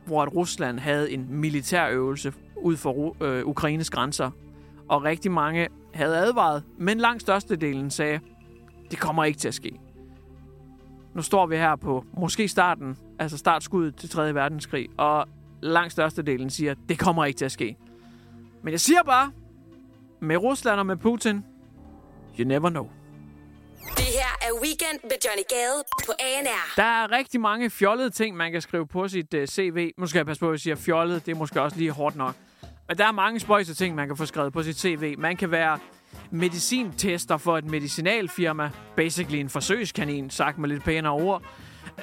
hvor 0.05 0.21
at 0.21 0.35
Rusland 0.35 0.79
havde 0.79 1.11
en 1.11 1.25
militærøvelse 1.29 2.33
ud 2.55 2.77
for 2.77 3.23
øh, 3.23 3.45
Ukraines 3.45 3.89
grænser. 3.89 4.31
Og 4.89 5.03
rigtig 5.03 5.31
mange 5.31 5.67
havde 5.93 6.17
advaret, 6.17 6.63
men 6.77 6.97
langt 6.97 7.21
størstedelen 7.21 7.89
sagde, 7.89 8.19
det 8.91 8.99
kommer 8.99 9.23
ikke 9.23 9.39
til 9.39 9.47
at 9.47 9.53
ske. 9.53 9.79
Nu 11.13 11.21
står 11.21 11.45
vi 11.45 11.55
her 11.55 11.75
på 11.75 12.05
måske 12.13 12.47
starten, 12.47 12.97
altså 13.19 13.37
startskuddet 13.37 13.95
til 13.95 14.09
3. 14.09 14.35
verdenskrig, 14.35 14.89
og 14.97 15.27
langt 15.61 15.91
størstedelen 15.91 16.49
siger, 16.49 16.75
det 16.89 16.99
kommer 16.99 17.25
ikke 17.25 17.37
til 17.37 17.45
at 17.45 17.51
ske. 17.51 17.77
Men 18.63 18.71
jeg 18.71 18.79
siger 18.79 19.03
bare, 19.03 19.31
med 20.19 20.37
Rusland 20.37 20.79
og 20.79 20.85
med 20.85 20.97
Putin, 20.97 21.45
you 22.39 22.47
never 22.47 22.69
know. 22.69 22.89
Det 23.97 24.05
her 24.05 24.31
er 24.41 24.53
Weekend 24.63 24.99
med 25.03 25.17
Johnny 25.25 25.43
Gade 25.49 25.83
på 26.05 26.11
ANR. 26.19 26.73
Der 26.75 26.83
er 26.83 27.11
rigtig 27.11 27.41
mange 27.41 27.69
fjollede 27.69 28.09
ting, 28.09 28.37
man 28.37 28.51
kan 28.51 28.61
skrive 28.61 28.87
på 28.87 29.07
sit 29.07 29.33
uh, 29.33 29.45
CV. 29.45 29.91
Nu 29.97 30.05
skal 30.07 30.19
jeg 30.19 30.25
passe 30.25 30.39
på, 30.39 30.47
at 30.47 30.51
jeg 30.51 30.59
siger 30.59 30.75
fjollet. 30.75 31.25
Det 31.25 31.31
er 31.31 31.35
måske 31.35 31.61
også 31.61 31.77
lige 31.77 31.91
hårdt 31.91 32.15
nok. 32.15 32.35
Men 32.87 32.97
der 32.97 33.05
er 33.05 33.11
mange 33.11 33.39
spøjse 33.39 33.73
ting, 33.73 33.95
man 33.95 34.07
kan 34.07 34.17
få 34.17 34.25
skrevet 34.25 34.53
på 34.53 34.63
sit 34.63 34.79
CV. 34.79 35.15
Man 35.17 35.37
kan 35.37 35.51
være 35.51 35.79
medicintester 36.31 37.37
for 37.37 37.57
et 37.57 37.65
medicinalfirma. 37.65 38.69
Basically 38.95 39.39
en 39.39 39.49
forsøgskanin, 39.49 40.29
sagt 40.29 40.57
med 40.57 40.69
lidt 40.69 40.83
pænere 40.83 41.13
ord. 41.13 41.43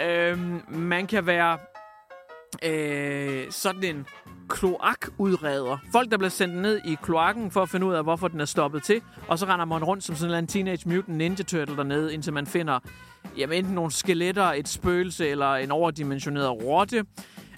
Øhm, 0.02 0.62
man 0.68 1.06
kan 1.06 1.26
være 1.26 1.58
øh, 2.64 3.46
sådan 3.50 3.84
en 3.84 4.06
kloakudreder. 4.48 5.78
Folk, 5.92 6.10
der 6.10 6.16
bliver 6.16 6.30
sendt 6.30 6.54
ned 6.54 6.80
i 6.84 6.96
kloakken 7.02 7.50
for 7.50 7.62
at 7.62 7.68
finde 7.68 7.86
ud 7.86 7.94
af, 7.94 8.02
hvorfor 8.02 8.28
den 8.28 8.40
er 8.40 8.44
stoppet 8.44 8.82
til. 8.82 9.02
Og 9.28 9.38
så 9.38 9.46
render 9.46 9.64
man 9.64 9.84
rundt 9.84 10.04
som 10.04 10.16
sådan 10.16 10.38
en 10.38 10.46
Teenage 10.46 10.88
Mutant 10.88 11.16
Ninja 11.16 11.44
Turtle 11.44 11.76
dernede, 11.76 12.14
indtil 12.14 12.32
man 12.32 12.46
finder 12.46 12.78
jamen, 13.36 13.58
enten 13.58 13.74
nogle 13.74 13.90
skeletter, 13.90 14.44
et 14.44 14.68
spøgelse 14.68 15.28
eller 15.28 15.54
en 15.54 15.70
overdimensioneret 15.70 16.50
rotte. 16.50 17.04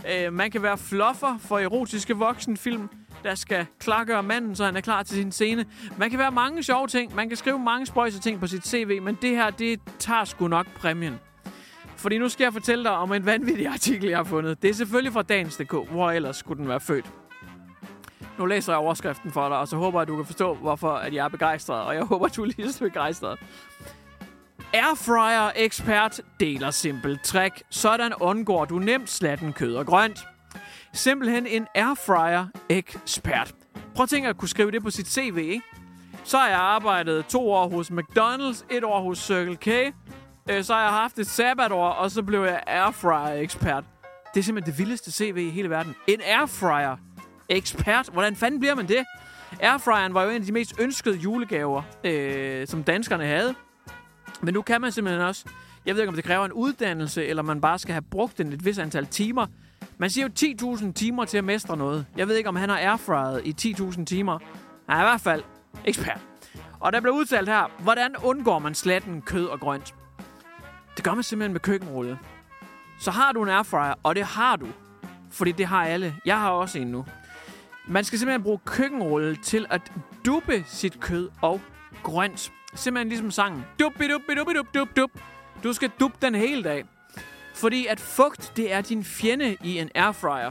Øh, 0.08 0.32
man 0.32 0.50
kan 0.50 0.62
være 0.62 0.78
fluffer 0.78 1.38
for 1.38 1.58
erotiske 1.58 2.16
voksenfilm, 2.16 2.88
der 3.24 3.34
skal 3.34 3.66
klargøre 3.78 4.22
manden, 4.22 4.56
så 4.56 4.64
han 4.64 4.76
er 4.76 4.80
klar 4.80 5.02
til 5.02 5.16
sin 5.16 5.32
scene. 5.32 5.64
Man 5.98 6.10
kan 6.10 6.18
være 6.18 6.30
mange 6.30 6.62
sjove 6.62 6.86
ting. 6.86 7.14
Man 7.14 7.28
kan 7.28 7.36
skrive 7.36 7.58
mange 7.58 7.86
spøjse 7.86 8.20
ting 8.20 8.40
på 8.40 8.46
sit 8.46 8.66
CV, 8.66 9.02
men 9.02 9.18
det 9.22 9.30
her, 9.30 9.50
det 9.50 9.80
tager 9.98 10.24
sgu 10.24 10.48
nok 10.48 10.66
præmien. 10.74 11.14
Fordi 11.96 12.18
nu 12.18 12.28
skal 12.28 12.44
jeg 12.44 12.52
fortælle 12.52 12.84
dig 12.84 12.92
om 12.92 13.12
en 13.12 13.26
vanvittig 13.26 13.66
artikel, 13.66 14.08
jeg 14.08 14.18
har 14.18 14.24
fundet. 14.24 14.62
Det 14.62 14.70
er 14.70 14.74
selvfølgelig 14.74 15.12
fra 15.12 15.22
Dagens.dk. 15.22 15.72
Hvor 15.90 16.10
ellers 16.10 16.36
skulle 16.36 16.58
den 16.58 16.68
være 16.68 16.80
født? 16.80 17.12
Nu 18.38 18.46
læser 18.46 18.72
jeg 18.72 18.78
overskriften 18.78 19.30
for 19.30 19.48
dig, 19.48 19.58
og 19.58 19.68
så 19.68 19.76
håber 19.76 19.98
jeg, 19.98 20.02
at 20.02 20.08
du 20.08 20.16
kan 20.16 20.26
forstå, 20.26 20.54
hvorfor 20.54 20.90
at 20.90 21.14
jeg 21.14 21.24
er 21.24 21.28
begejstret. 21.28 21.82
Og 21.82 21.94
jeg 21.94 22.04
håber, 22.04 22.26
at 22.26 22.36
du 22.36 22.42
er 22.42 22.46
lige 22.46 22.72
så 22.72 22.78
begejstret. 22.78 23.38
Airfryer 24.72 25.50
ekspert 25.56 26.20
deler 26.40 26.70
simpelt 26.70 27.22
trick. 27.22 27.62
Sådan 27.70 28.12
undgår 28.20 28.64
du 28.64 28.78
nemt 28.78 29.10
slatten 29.10 29.52
kød 29.52 29.74
og 29.74 29.86
grønt. 29.86 30.18
Simpelthen 30.92 31.46
en 31.46 31.66
airfryer 31.74 32.46
ekspert. 32.68 33.54
Prøv 33.94 34.02
at 34.02 34.08
tænke 34.08 34.28
at 34.28 34.36
kunne 34.36 34.48
skrive 34.48 34.70
det 34.70 34.82
på 34.82 34.90
sit 34.90 35.08
CV, 35.08 35.36
ikke? 35.38 35.62
Så 36.24 36.38
har 36.38 36.48
jeg 36.48 36.58
arbejdet 36.58 37.26
to 37.26 37.52
år 37.52 37.68
hos 37.68 37.90
McDonald's, 37.90 38.64
et 38.76 38.84
år 38.84 39.02
hos 39.02 39.18
Circle 39.18 39.56
K, 39.56 39.68
øh, 40.50 40.64
så 40.64 40.74
har 40.74 40.82
jeg 40.82 40.90
haft 40.90 41.18
et 41.18 41.26
sabbatår, 41.26 41.88
og 41.88 42.10
så 42.10 42.22
blev 42.22 42.44
jeg 42.44 42.62
airfryer-ekspert. 42.66 43.84
Det 44.34 44.40
er 44.40 44.44
simpelthen 44.44 44.72
det 44.72 44.78
vildeste 44.78 45.12
CV 45.12 45.36
i 45.36 45.50
hele 45.50 45.70
verden. 45.70 45.94
En 46.06 46.20
airfryer-ekspert. 46.20 48.08
Hvordan 48.12 48.36
fanden 48.36 48.60
bliver 48.60 48.74
man 48.74 48.88
det? 48.88 49.04
Airfryeren 49.60 50.14
var 50.14 50.22
jo 50.22 50.30
en 50.30 50.36
af 50.36 50.42
de 50.42 50.52
mest 50.52 50.74
ønskede 50.80 51.16
julegaver, 51.16 51.82
øh, 52.04 52.66
som 52.66 52.82
danskerne 52.82 53.26
havde. 53.26 53.54
Men 54.42 54.54
nu 54.54 54.62
kan 54.62 54.80
man 54.80 54.92
simpelthen 54.92 55.22
også... 55.22 55.44
Jeg 55.86 55.94
ved 55.94 56.02
ikke, 56.02 56.08
om 56.08 56.14
det 56.14 56.24
kræver 56.24 56.44
en 56.44 56.52
uddannelse, 56.52 57.26
eller 57.26 57.42
man 57.42 57.60
bare 57.60 57.78
skal 57.78 57.92
have 57.92 58.02
brugt 58.02 58.38
den 58.38 58.52
et 58.52 58.64
vis 58.64 58.78
antal 58.78 59.06
timer. 59.06 59.46
Man 59.98 60.10
siger 60.10 60.28
jo 60.62 60.76
10.000 60.76 60.92
timer 60.92 61.24
til 61.24 61.38
at 61.38 61.44
mestre 61.44 61.76
noget. 61.76 62.06
Jeg 62.16 62.28
ved 62.28 62.36
ikke, 62.36 62.48
om 62.48 62.56
han 62.56 62.68
har 62.68 62.78
airfryet 62.78 63.42
i 63.44 63.74
10.000 63.74 64.04
timer. 64.04 64.38
Han 64.88 64.98
er 64.98 65.02
i 65.02 65.04
hvert 65.04 65.20
fald 65.20 65.42
ekspert. 65.84 66.20
Og 66.80 66.92
der 66.92 67.00
blev 67.00 67.12
udtalt 67.12 67.48
her, 67.48 67.82
hvordan 67.82 68.16
undgår 68.16 68.58
man 68.58 68.74
slatten 68.74 69.22
kød 69.22 69.46
og 69.46 69.60
grønt? 69.60 69.94
Det 70.96 71.04
gør 71.04 71.14
man 71.14 71.22
simpelthen 71.22 71.52
med 71.52 71.60
køkkenrulle. 71.60 72.18
Så 73.00 73.10
har 73.10 73.32
du 73.32 73.42
en 73.42 73.48
airfryer, 73.48 73.94
og 74.02 74.14
det 74.14 74.24
har 74.24 74.56
du. 74.56 74.66
Fordi 75.30 75.52
det 75.52 75.66
har 75.66 75.84
alle. 75.84 76.16
Jeg 76.24 76.38
har 76.38 76.50
også 76.50 76.78
en 76.78 76.86
nu. 76.86 77.04
Man 77.88 78.04
skal 78.04 78.18
simpelthen 78.18 78.42
bruge 78.42 78.58
køkkenrulle 78.64 79.36
til 79.36 79.66
at 79.70 79.92
duppe 80.26 80.64
sit 80.66 81.00
kød 81.00 81.28
og 81.42 81.60
grønt. 82.02 82.52
Simpelthen 82.74 83.08
ligesom 83.08 83.30
sangen. 83.30 83.64
Dup, 83.80 83.92
dup, 83.98 84.20
dup, 84.36 84.46
dup, 84.56 84.74
dup, 84.74 84.96
dup. 84.96 85.10
Du 85.64 85.72
skal 85.72 85.90
duppe 86.00 86.18
den 86.22 86.34
hele 86.34 86.62
dag. 86.62 86.84
Fordi 87.54 87.86
at 87.86 88.00
fugt, 88.00 88.52
det 88.56 88.72
er 88.72 88.80
din 88.80 89.04
fjende 89.04 89.56
i 89.64 89.78
en 89.78 89.90
airfryer. 89.94 90.50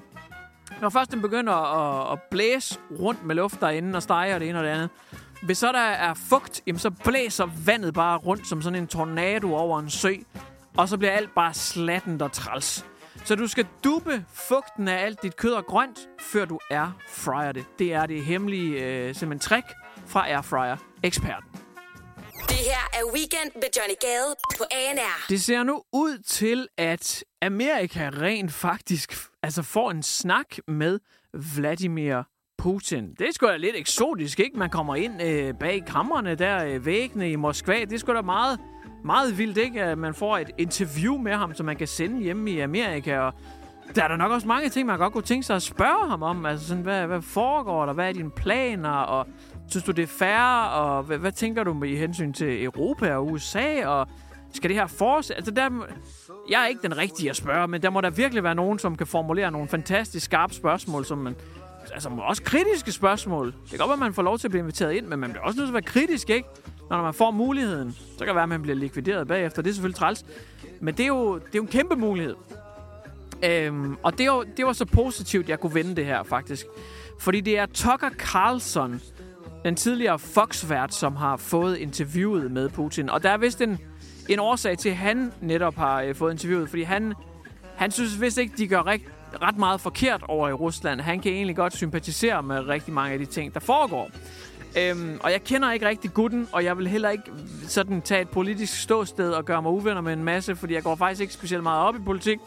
Når 0.82 0.90
først 0.90 1.12
den 1.12 1.22
begynder 1.22 1.54
at, 1.54 2.14
at 2.14 2.20
blæse 2.32 2.80
rundt 3.00 3.26
med 3.26 3.36
luft 3.36 3.62
derinde 3.62 3.96
og 3.96 4.04
steger 4.04 4.40
det 4.40 4.50
ene 4.50 4.58
og 4.60 4.64
det 4.64 4.70
andet, 4.70 4.90
hvis 5.44 5.58
så 5.58 5.72
der 5.72 5.80
er 5.80 6.14
fugt, 6.14 6.62
jamen 6.68 6.80
så 6.80 6.90
blæser 6.90 7.50
vandet 7.66 7.94
bare 7.94 8.18
rundt 8.18 8.48
som 8.48 8.62
sådan 8.62 8.80
en 8.80 8.88
tornado 8.88 9.56
over 9.56 9.80
en 9.80 9.90
sø. 9.90 10.14
Og 10.78 10.90
så 10.90 10.98
bliver 10.98 11.12
alt 11.12 11.36
bare 11.36 11.54
slatten 11.54 12.22
og 12.22 12.32
træls. 12.32 12.86
Så 13.26 13.36
du 13.36 13.48
skal 13.48 13.68
duppe 13.84 14.26
fugten 14.34 14.88
af 14.88 15.06
alt 15.06 15.24
dit 15.24 15.36
kød 15.36 15.52
og 15.52 15.66
grønt, 15.66 16.00
før 16.20 16.46
du 16.46 16.60
airfryer 16.72 17.52
det. 17.52 17.66
Det 17.80 17.94
er 17.94 18.06
det 18.06 18.26
hemmelige 18.26 18.86
øh, 18.86 19.16
simpelthen 19.16 19.40
trick 19.40 19.68
fra 20.08 20.28
airfryer-eksperten. 20.28 21.69
Det 22.47 22.58
her 22.58 22.84
er 22.93 23.04
Weekend 23.13 23.52
med 23.56 23.69
Johnny 23.78 23.95
Gade 24.02 24.36
på 24.58 24.63
ANR. 24.71 25.25
Det 25.30 25.41
ser 25.41 25.63
nu 25.63 25.82
ud 25.93 26.17
til, 26.17 26.67
at 26.78 27.23
Amerika 27.41 28.10
rent 28.10 28.54
faktisk 28.54 29.13
altså 29.43 29.63
får 29.63 29.91
en 29.91 30.04
snak 30.04 30.45
med 30.67 30.99
Vladimir 31.34 32.21
Putin. 32.58 33.13
Det 33.19 33.28
er 33.28 33.32
sgu 33.32 33.47
da 33.47 33.58
lidt 33.58 33.75
eksotisk, 33.75 34.39
ikke? 34.39 34.58
Man 34.60 34.69
kommer 34.69 34.95
ind 34.95 35.21
øh, 35.21 35.54
bag 35.60 35.84
kammerne 35.88 36.36
der, 36.36 36.65
øh, 36.65 36.86
væggene 36.86 37.32
i 37.32 37.36
Moskva. 37.36 37.80
Det 37.80 37.93
er 37.93 37.97
sgu 37.97 38.13
da 38.13 38.21
meget, 38.21 38.60
meget 39.06 39.38
vildt, 39.38 39.58
ikke? 39.58 39.84
At 39.84 39.97
man 39.97 40.13
får 40.13 40.38
et 40.38 40.52
interview 40.58 41.17
med 41.17 41.34
ham, 41.34 41.54
som 41.54 41.65
man 41.65 41.75
kan 41.75 41.88
sende 41.88 42.23
hjemme 42.23 42.52
i 42.52 42.60
Amerika. 42.60 43.19
Og 43.19 43.34
der 43.95 44.04
er 44.04 44.08
der 44.08 44.15
nok 44.15 44.32
også 44.32 44.47
mange 44.47 44.69
ting, 44.69 44.88
man 44.88 44.97
godt 44.97 45.13
kunne 45.13 45.23
tænke 45.23 45.45
sig 45.45 45.56
at 45.56 45.62
spørge 45.62 46.10
ham 46.10 46.23
om. 46.23 46.45
Altså 46.45 46.67
sådan, 46.67 46.84
hvad, 46.84 47.08
hvad 47.08 47.21
foregår 47.21 47.86
der? 47.86 47.93
Hvad 47.93 48.10
er 48.10 48.13
dine 48.13 48.32
planer? 48.32 48.89
Og 48.89 49.28
synes 49.70 49.84
du, 49.84 49.92
det 49.92 50.04
er 50.04 50.08
færre, 50.08 50.70
Og 50.70 51.04
hvad, 51.04 51.18
hvad 51.18 51.32
tænker 51.32 51.64
du 51.64 51.74
med 51.74 51.90
i 51.90 51.96
hensyn 51.96 52.34
til 52.34 52.64
Europa 52.64 53.16
og 53.16 53.28
USA? 53.28 53.86
Og 53.88 54.08
skal 54.54 54.70
det 54.70 54.78
her 54.78 54.88
fortsætte? 54.88 55.38
Altså, 55.38 55.52
der, 55.52 55.70
jeg 56.50 56.64
er 56.64 56.68
ikke 56.68 56.82
den 56.82 56.98
rigtige 56.98 57.30
at 57.30 57.36
spørge, 57.36 57.68
men 57.68 57.82
der 57.82 57.90
må 57.90 58.02
der 58.02 58.10
virkelig 58.10 58.44
være 58.44 58.56
nogen, 58.56 58.80
som 58.80 58.96
kan 58.96 59.08
formulere 59.08 59.52
nogle 59.52 59.68
fantastisk 59.68 60.26
skarpe 60.26 60.54
spørgsmål, 60.54 61.06
som 61.06 61.18
man 61.18 61.36
altså 61.94 62.10
også 62.10 62.44
kritiske 62.44 62.92
spørgsmål. 62.92 63.48
Det 63.48 63.70
kan 63.70 63.80
godt 63.80 63.90
være, 63.90 63.94
at 63.94 64.00
man 64.00 64.14
får 64.14 64.22
lov 64.22 64.38
til 64.38 64.48
at 64.48 64.52
blive 64.52 64.62
inviteret 64.62 64.94
ind, 64.94 65.06
men 65.06 65.20
man 65.20 65.30
bliver 65.30 65.44
også 65.44 65.58
nødt 65.58 65.68
til 65.68 65.72
at 65.72 65.74
være 65.74 65.82
kritisk, 65.82 66.30
ikke? 66.30 66.48
Når 66.90 67.02
man 67.02 67.14
får 67.14 67.32
muligheden, 67.32 67.92
så 67.92 68.18
kan 68.18 68.28
det 68.28 68.36
være, 68.36 68.44
at 68.44 68.50
man 68.50 68.62
bliver 68.62 68.76
likvideret 68.76 69.28
bagefter. 69.28 69.62
Det 69.62 69.70
er 69.70 69.74
selvfølgelig 69.74 70.00
træls. 70.00 70.26
Men 70.80 70.94
det 70.98 71.04
er 71.04 71.08
jo, 71.08 71.36
det 71.36 71.46
er 71.46 71.50
jo 71.56 71.62
en 71.62 71.68
kæmpe 71.68 71.96
mulighed. 71.96 72.36
Øhm, 73.44 73.98
og 74.04 74.18
det, 74.18 74.30
var, 74.30 74.44
det 74.58 74.66
var 74.66 74.74
så 74.74 74.86
positivt, 74.86 75.50
jeg 75.50 75.60
kunne 75.60 75.74
vende 75.74 75.96
det 75.96 76.06
her, 76.06 76.24
faktisk. 76.24 76.66
Fordi 77.20 77.42
det 77.42 77.58
er 77.58 77.66
Tucker 77.66 78.10
Carlson, 78.10 79.02
den 79.65 79.76
tidligere 79.76 80.19
Fox-vært, 80.19 80.93
som 80.93 81.15
har 81.15 81.38
fået 81.38 81.78
interviewet 81.78 82.52
med 82.52 82.69
Putin. 82.69 83.10
Og 83.10 83.24
der 83.24 83.30
er 83.30 83.38
vist 83.38 83.62
en, 83.62 83.78
en 84.30 84.39
årsag 84.39 84.78
til, 84.78 84.89
at 84.89 84.98
han 84.98 85.32
netop 85.41 85.76
har 85.76 86.02
øh, 86.02 86.15
fået 86.15 86.32
interviewet, 86.32 86.69
fordi 86.69 86.84
han, 86.84 87.13
han 87.76 87.91
synes 87.91 88.22
vist 88.22 88.38
ikke, 88.38 88.54
de 88.58 88.67
gør 88.67 88.86
rigt, 88.86 89.04
ret 89.41 89.58
meget 89.58 89.82
forkert 89.82 90.24
over 90.28 90.50
i 90.50 90.54
Rusland. 90.54 91.02
Han 91.02 91.19
kan 91.19 91.32
egentlig 91.32 91.56
godt 91.56 91.76
sympatisere 91.76 92.43
med 92.43 92.67
rigtig 92.67 92.93
mange 92.93 93.13
af 93.13 93.19
de 93.19 93.26
ting, 93.26 93.54
der 93.54 93.60
foregår. 93.60 94.10
Øhm, 94.78 95.19
og 95.24 95.32
jeg 95.32 95.43
kender 95.43 95.72
ikke 95.72 95.88
rigtig 95.88 96.13
gutten, 96.13 96.48
og 96.52 96.63
jeg 96.63 96.78
vil 96.78 96.88
heller 96.88 97.10
ikke 97.10 97.24
sådan 97.67 98.02
tage 98.02 98.22
et 98.22 98.30
politisk 98.30 98.82
ståsted 98.82 99.32
og 99.32 99.45
gøre 99.45 99.62
mig 99.62 99.72
uvenner 99.72 100.02
med 100.02 100.13
en 100.13 100.24
masse, 100.24 100.56
fordi 100.56 100.74
jeg 100.74 100.84
går 100.84 100.95
faktisk 100.95 101.22
ikke 101.22 101.34
specielt 101.34 101.63
meget 101.63 101.88
op 101.88 101.95
i 101.95 102.00
politik. 102.06 102.39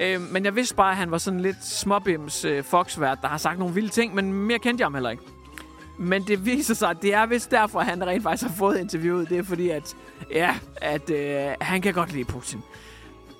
Øhm, 0.00 0.22
men 0.22 0.44
jeg 0.44 0.56
vidste 0.56 0.74
bare, 0.74 0.90
at 0.90 0.96
han 0.96 1.10
var 1.10 1.18
sådan 1.18 1.40
lidt 1.40 1.64
småbims 1.64 2.44
øh, 2.44 2.64
foxvært, 2.64 3.18
der 3.22 3.28
har 3.28 3.38
sagt 3.38 3.58
nogle 3.58 3.74
vilde 3.74 3.88
ting, 3.88 4.14
men 4.14 4.32
mere 4.32 4.58
kendte 4.58 4.82
jeg 4.82 4.86
ham 4.86 4.94
heller 4.94 5.10
ikke. 5.10 5.22
Men 6.00 6.22
det 6.22 6.46
viser 6.46 6.74
sig, 6.74 6.90
at 6.90 6.96
det 7.02 7.14
er 7.14 7.26
vist 7.26 7.50
derfor, 7.50 7.80
at 7.80 7.86
han 7.86 8.06
rent 8.06 8.22
faktisk 8.22 8.48
har 8.48 8.56
fået 8.56 8.78
interviewet. 8.78 9.28
Det 9.28 9.38
er 9.38 9.42
fordi, 9.42 9.68
at, 9.70 9.96
ja, 10.30 10.54
at 10.76 11.10
øh, 11.10 11.54
han 11.60 11.82
kan 11.82 11.94
godt 11.94 12.12
lide 12.12 12.24
Putin. 12.24 12.62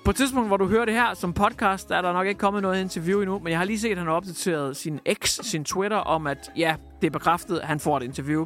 På 0.05 0.11
et 0.11 0.15
tidspunkt, 0.15 0.49
hvor 0.49 0.57
du 0.57 0.67
hører 0.67 0.85
det 0.85 0.93
her 0.93 1.13
som 1.13 1.33
podcast, 1.33 1.89
der 1.89 1.97
er 1.97 2.01
der 2.01 2.13
nok 2.13 2.27
ikke 2.27 2.39
kommet 2.39 2.61
noget 2.61 2.81
interview 2.81 3.21
endnu, 3.21 3.39
men 3.39 3.51
jeg 3.51 3.57
har 3.59 3.65
lige 3.65 3.79
set, 3.79 3.91
at 3.91 3.97
han 3.97 4.07
har 4.07 4.13
opdateret 4.13 4.77
sin 4.77 4.99
X, 5.23 5.39
sin 5.43 5.63
Twitter, 5.63 5.97
om 5.97 6.27
at 6.27 6.51
ja, 6.57 6.75
det 7.01 7.07
er 7.07 7.11
bekræftet, 7.11 7.59
at 7.59 7.67
han 7.67 7.79
får 7.79 7.97
et 7.97 8.03
interview. 8.03 8.45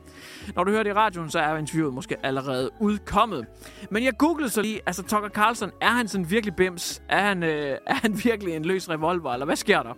Når 0.56 0.63
du 0.63 0.71
hører 0.71 0.84
det 0.84 0.89
i 0.89 0.93
radioen, 0.93 1.30
så 1.30 1.39
er 1.39 1.58
interviewet 1.58 1.93
måske 1.93 2.15
allerede 2.23 2.69
udkommet. 2.80 3.45
Men 3.91 4.04
jeg 4.04 4.13
googlede 4.17 4.49
så 4.49 4.62
lige, 4.62 4.82
altså 4.86 5.04
Tucker 5.04 5.30
Carlson, 5.30 5.71
er 5.82 5.89
han 5.89 6.08
sådan 6.08 6.30
virkelig 6.30 6.56
bims? 6.56 7.01
Er 7.10 7.21
han, 7.21 7.43
øh, 7.43 7.78
er 7.88 7.93
han 7.93 8.21
virkelig 8.23 8.56
en 8.56 8.65
løs 8.65 8.89
revolver, 8.89 9.34
eller 9.34 9.45
hvad 9.45 9.56
sker 9.56 9.84
der? 9.84 9.93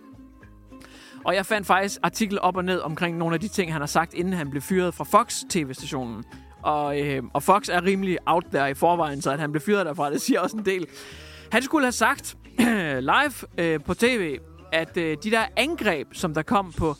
Og 1.24 1.34
jeg 1.34 1.46
fandt 1.46 1.66
faktisk 1.66 1.98
artikel 2.02 2.40
op 2.40 2.56
og 2.56 2.64
ned 2.64 2.80
omkring 2.80 3.16
nogle 3.16 3.34
af 3.34 3.40
de 3.40 3.48
ting, 3.48 3.72
han 3.72 3.80
har 3.82 3.86
sagt, 3.86 4.14
inden 4.14 4.32
han 4.32 4.50
blev 4.50 4.62
fyret 4.62 4.94
fra 4.94 5.04
Fox 5.04 5.34
TV-stationen. 5.50 6.24
Og, 6.62 7.00
øh, 7.00 7.22
og 7.32 7.42
Fox 7.42 7.68
er 7.68 7.84
rimelig 7.84 8.18
out 8.26 8.44
there 8.52 8.70
i 8.70 8.74
forvejen, 8.74 9.22
så 9.22 9.30
at 9.30 9.40
han 9.40 9.52
blev 9.52 9.60
fyret 9.60 9.86
derfra, 9.86 10.10
det 10.10 10.20
siger 10.20 10.40
også 10.40 10.56
en 10.56 10.64
del. 10.64 10.86
Han 11.52 11.62
skulle 11.62 11.84
have 11.84 11.92
sagt 11.92 12.36
live 13.12 13.32
øh, 13.58 13.80
på 13.84 13.94
tv, 13.94 14.38
at 14.72 14.96
øh, 14.96 15.16
de 15.24 15.30
der 15.30 15.44
angreb, 15.56 16.08
som 16.12 16.34
der 16.34 16.42
kom 16.42 16.72
på 16.72 16.94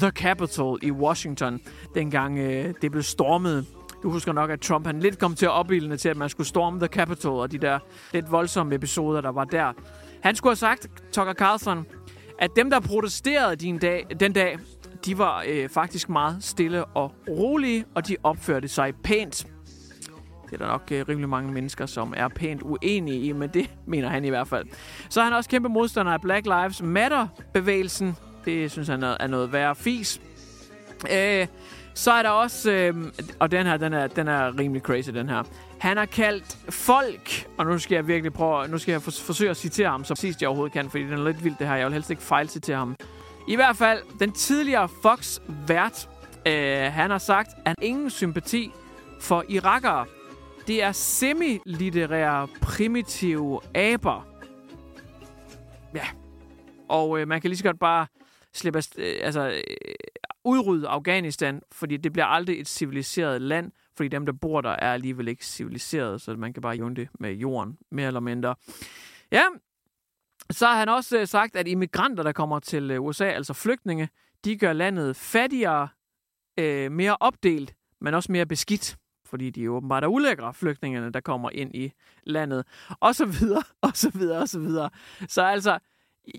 The 0.00 0.10
Capitol 0.10 0.78
i 0.82 0.90
Washington, 0.90 1.60
dengang 1.94 2.38
øh, 2.38 2.74
det 2.82 2.90
blev 2.90 3.02
stormet. 3.02 3.66
Du 4.02 4.10
husker 4.10 4.32
nok, 4.32 4.50
at 4.50 4.60
Trump 4.60 4.86
han 4.86 5.00
lidt 5.00 5.18
kom 5.18 5.34
til 5.34 5.46
at 5.46 5.52
opildne 5.52 5.96
til, 5.96 6.08
at 6.08 6.16
man 6.16 6.28
skulle 6.28 6.46
storme 6.46 6.80
The 6.80 6.88
Capitol, 6.88 7.40
og 7.40 7.52
de 7.52 7.58
der 7.58 7.78
lidt 8.12 8.32
voldsomme 8.32 8.74
episoder, 8.74 9.20
der 9.20 9.32
var 9.32 9.44
der. 9.44 9.72
Han 10.22 10.36
skulle 10.36 10.50
have 10.50 10.56
sagt, 10.56 10.88
Tucker 11.12 11.34
Carlson, 11.34 11.86
at 12.40 12.50
dem, 12.56 12.70
der 12.70 12.80
protesterede 12.80 13.56
din 13.56 13.78
dag, 13.78 14.06
den 14.20 14.32
dag, 14.32 14.58
de 15.04 15.18
var 15.18 15.44
øh, 15.48 15.68
faktisk 15.68 16.08
meget 16.08 16.36
stille 16.44 16.84
og 16.84 17.12
rolige, 17.28 17.84
og 17.94 18.08
de 18.08 18.16
opførte 18.22 18.68
sig 18.68 18.92
pænt. 19.04 19.46
Det 20.50 20.52
er 20.52 20.64
der 20.64 20.66
nok 20.66 20.88
øh, 20.92 21.08
rimelig 21.08 21.28
mange 21.28 21.52
mennesker, 21.52 21.86
som 21.86 22.14
er 22.16 22.28
pænt 22.28 22.62
uenige 22.62 23.20
i, 23.20 23.32
men 23.32 23.50
det 23.54 23.70
mener 23.86 24.08
han 24.08 24.24
i 24.24 24.28
hvert 24.28 24.48
fald. 24.48 24.66
Så 25.08 25.20
er 25.20 25.24
han 25.24 25.32
også 25.32 25.50
kæmpe 25.50 25.68
modstander 25.68 26.12
af 26.12 26.20
Black 26.20 26.46
Lives 26.46 26.82
Matter-bevægelsen. 26.82 28.16
Det 28.44 28.70
synes 28.70 28.88
han 28.88 29.02
er 29.02 29.26
noget 29.26 29.52
værre 29.52 29.74
fis. 29.76 30.20
Øh, 31.12 31.46
Så 31.94 32.12
er 32.12 32.22
der 32.22 32.30
også, 32.30 32.70
øh, 32.70 32.94
og 33.38 33.50
den 33.50 33.66
her, 33.66 33.76
den 33.76 33.92
er, 33.92 34.06
den 34.06 34.28
er 34.28 34.58
rimelig 34.58 34.82
crazy, 34.82 35.10
den 35.10 35.28
her. 35.28 35.42
Han 35.80 35.96
har 35.96 36.04
kaldt 36.04 36.58
folk, 36.70 37.48
og 37.58 37.66
nu 37.66 37.78
skal 37.78 37.94
jeg 37.94 38.08
virkelig 38.08 38.32
prøve, 38.32 38.68
nu 38.68 38.78
skal 38.78 38.92
jeg 38.92 39.02
forsøge 39.02 39.50
at 39.50 39.56
citere 39.56 39.88
ham 39.88 40.04
så 40.04 40.14
præcist 40.14 40.40
jeg 40.40 40.48
overhovedet 40.48 40.72
kan, 40.72 40.90
fordi 40.90 41.04
den 41.04 41.12
er 41.12 41.24
lidt 41.24 41.44
vildt 41.44 41.58
det 41.58 41.66
her. 41.66 41.74
Jeg 41.74 41.86
vil 41.86 41.92
helst 41.92 42.10
ikke 42.10 42.22
fejlcitere 42.22 42.76
ham. 42.76 42.96
I 43.48 43.56
hvert 43.56 43.76
fald, 43.76 44.02
den 44.18 44.32
tidligere 44.32 44.88
Fox-vært, 45.02 46.08
øh, 46.46 46.92
han 46.92 47.10
har 47.10 47.18
sagt, 47.18 47.48
at 47.48 47.62
han 47.66 47.76
ingen 47.82 48.10
sympati 48.10 48.72
for 49.20 49.44
irakere. 49.48 50.06
Det 50.66 50.82
er 50.82 50.92
semi-litterære, 50.92 52.48
primitive 52.62 53.60
aber. 53.74 54.26
Ja. 55.94 56.06
Og 56.88 57.20
øh, 57.20 57.28
man 57.28 57.40
kan 57.40 57.50
lige 57.50 57.58
så 57.58 57.64
godt 57.64 57.78
bare 57.78 58.06
slippe, 58.52 58.82
øh, 58.98 59.16
altså, 59.22 59.48
øh, 59.48 59.62
udrydde 60.44 60.88
Afghanistan, 60.88 61.60
fordi 61.72 61.96
det 61.96 62.12
bliver 62.12 62.26
aldrig 62.26 62.60
et 62.60 62.68
civiliseret 62.68 63.42
land, 63.42 63.72
fordi 64.00 64.08
dem, 64.08 64.26
der 64.26 64.32
bor 64.32 64.60
der, 64.60 64.70
er 64.70 64.92
alligevel 64.92 65.28
ikke 65.28 65.46
civiliseret, 65.46 66.20
så 66.20 66.34
man 66.34 66.52
kan 66.52 66.62
bare 66.62 66.76
jævne 66.76 66.96
det 66.96 67.08
med 67.18 67.32
jorden, 67.32 67.78
mere 67.90 68.06
eller 68.06 68.20
mindre. 68.20 68.54
Ja, 69.32 69.42
så 70.50 70.66
har 70.66 70.78
han 70.78 70.88
også 70.88 71.18
øh, 71.18 71.26
sagt, 71.26 71.56
at 71.56 71.68
immigranter, 71.68 72.22
der 72.22 72.32
kommer 72.32 72.58
til 72.58 72.90
øh, 72.90 73.02
USA, 73.02 73.24
altså 73.24 73.52
flygtninge, 73.54 74.08
de 74.44 74.56
gør 74.56 74.72
landet 74.72 75.16
fattigere, 75.16 75.88
øh, 76.58 76.92
mere 76.92 77.16
opdelt, 77.20 77.74
men 78.00 78.14
også 78.14 78.32
mere 78.32 78.46
beskidt 78.46 78.96
fordi 79.24 79.50
de 79.50 79.70
åbenbart 79.70 80.04
er 80.04 80.08
ulækre, 80.08 80.54
flygtningerne, 80.54 81.12
der 81.12 81.20
kommer 81.20 81.50
ind 81.50 81.74
i 81.74 81.92
landet, 82.24 82.66
og 83.00 83.14
så 83.14 83.24
videre, 83.24 83.62
og 83.82 83.90
så 83.94 84.10
videre, 84.10 84.38
og 84.38 84.48
så 84.48 84.58
videre. 84.58 84.90
Så 85.28 85.42
altså, 85.42 85.78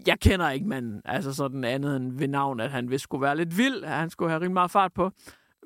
jeg 0.08 0.20
kender 0.20 0.50
ikke 0.50 0.68
manden, 0.68 1.02
altså 1.06 1.34
sådan 1.34 1.64
andet 1.64 1.96
end 1.96 2.18
ved 2.18 2.28
navn, 2.28 2.60
at 2.60 2.72
han 2.72 2.90
vist 2.90 3.04
skulle 3.04 3.22
være 3.22 3.38
lidt 3.38 3.58
vild, 3.58 3.84
at 3.84 3.92
han 3.92 4.10
skulle 4.10 4.30
have 4.30 4.42
rimelig 4.42 4.54
meget 4.54 4.72
fart 4.72 4.94
på. 4.94 5.12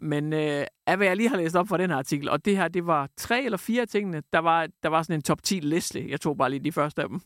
Men 0.01 0.33
øh, 0.33 0.65
af 0.87 0.97
hvad 0.97 1.07
jeg 1.07 1.17
lige 1.17 1.29
har 1.29 1.37
læst 1.37 1.55
op 1.55 1.67
fra 1.67 1.77
den 1.77 1.89
her 1.89 1.97
artikel, 1.97 2.29
og 2.29 2.45
det 2.45 2.57
her, 2.57 2.67
det 2.67 2.87
var 2.87 3.09
tre 3.17 3.43
eller 3.43 3.57
fire 3.57 3.85
tingene, 3.85 4.21
der 4.33 4.39
var, 4.39 4.67
der 4.83 4.89
var 4.89 5.03
sådan 5.03 5.15
en 5.15 5.21
top 5.21 5.43
10 5.43 5.59
liste. 5.59 6.05
Jeg 6.09 6.21
tog 6.21 6.37
bare 6.37 6.49
lige 6.49 6.63
de 6.63 6.71
første 6.71 7.01
af 7.01 7.09
dem. 7.09 7.21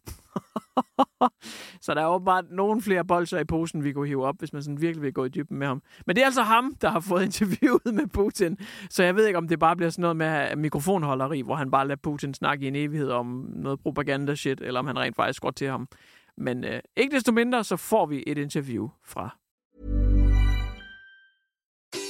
så 1.81 1.93
der 1.93 2.01
er 2.01 2.07
åbenbart 2.07 2.45
nogle 2.49 2.81
flere 2.81 3.05
bolser 3.05 3.39
i 3.39 3.43
posen, 3.43 3.83
vi 3.83 3.93
kunne 3.93 4.07
hive 4.07 4.25
op, 4.25 4.35
hvis 4.39 4.53
man 4.53 4.63
sådan 4.63 4.81
virkelig 4.81 5.01
vil 5.01 5.13
gå 5.13 5.25
i 5.25 5.29
dybden 5.29 5.57
med 5.57 5.67
ham. 5.67 5.81
Men 6.05 6.15
det 6.15 6.21
er 6.21 6.25
altså 6.25 6.41
ham, 6.41 6.75
der 6.81 6.89
har 6.89 6.99
fået 6.99 7.23
interviewet 7.29 7.93
med 7.93 8.07
Putin. 8.07 8.57
Så 8.89 9.03
jeg 9.03 9.15
ved 9.15 9.27
ikke, 9.27 9.37
om 9.37 9.47
det 9.47 9.59
bare 9.59 9.75
bliver 9.75 9.89
sådan 9.89 10.01
noget 10.01 10.17
med 10.17 10.55
mikrofonholderi, 10.55 11.41
hvor 11.41 11.55
han 11.55 11.71
bare 11.71 11.87
lader 11.87 11.99
Putin 12.03 12.33
snakke 12.33 12.65
i 12.65 12.67
en 12.67 12.75
evighed 12.75 13.09
om 13.09 13.51
noget 13.55 13.79
propaganda-shit, 13.79 14.61
eller 14.61 14.79
om 14.79 14.87
han 14.87 14.99
rent 14.99 15.15
faktisk 15.15 15.41
går 15.41 15.51
til 15.51 15.67
ham. 15.67 15.87
Men 16.37 16.63
øh, 16.63 16.79
ikke 16.97 17.15
desto 17.15 17.31
mindre, 17.31 17.63
så 17.63 17.77
får 17.77 18.05
vi 18.05 18.23
et 18.27 18.37
interview 18.37 18.89
fra 19.05 19.37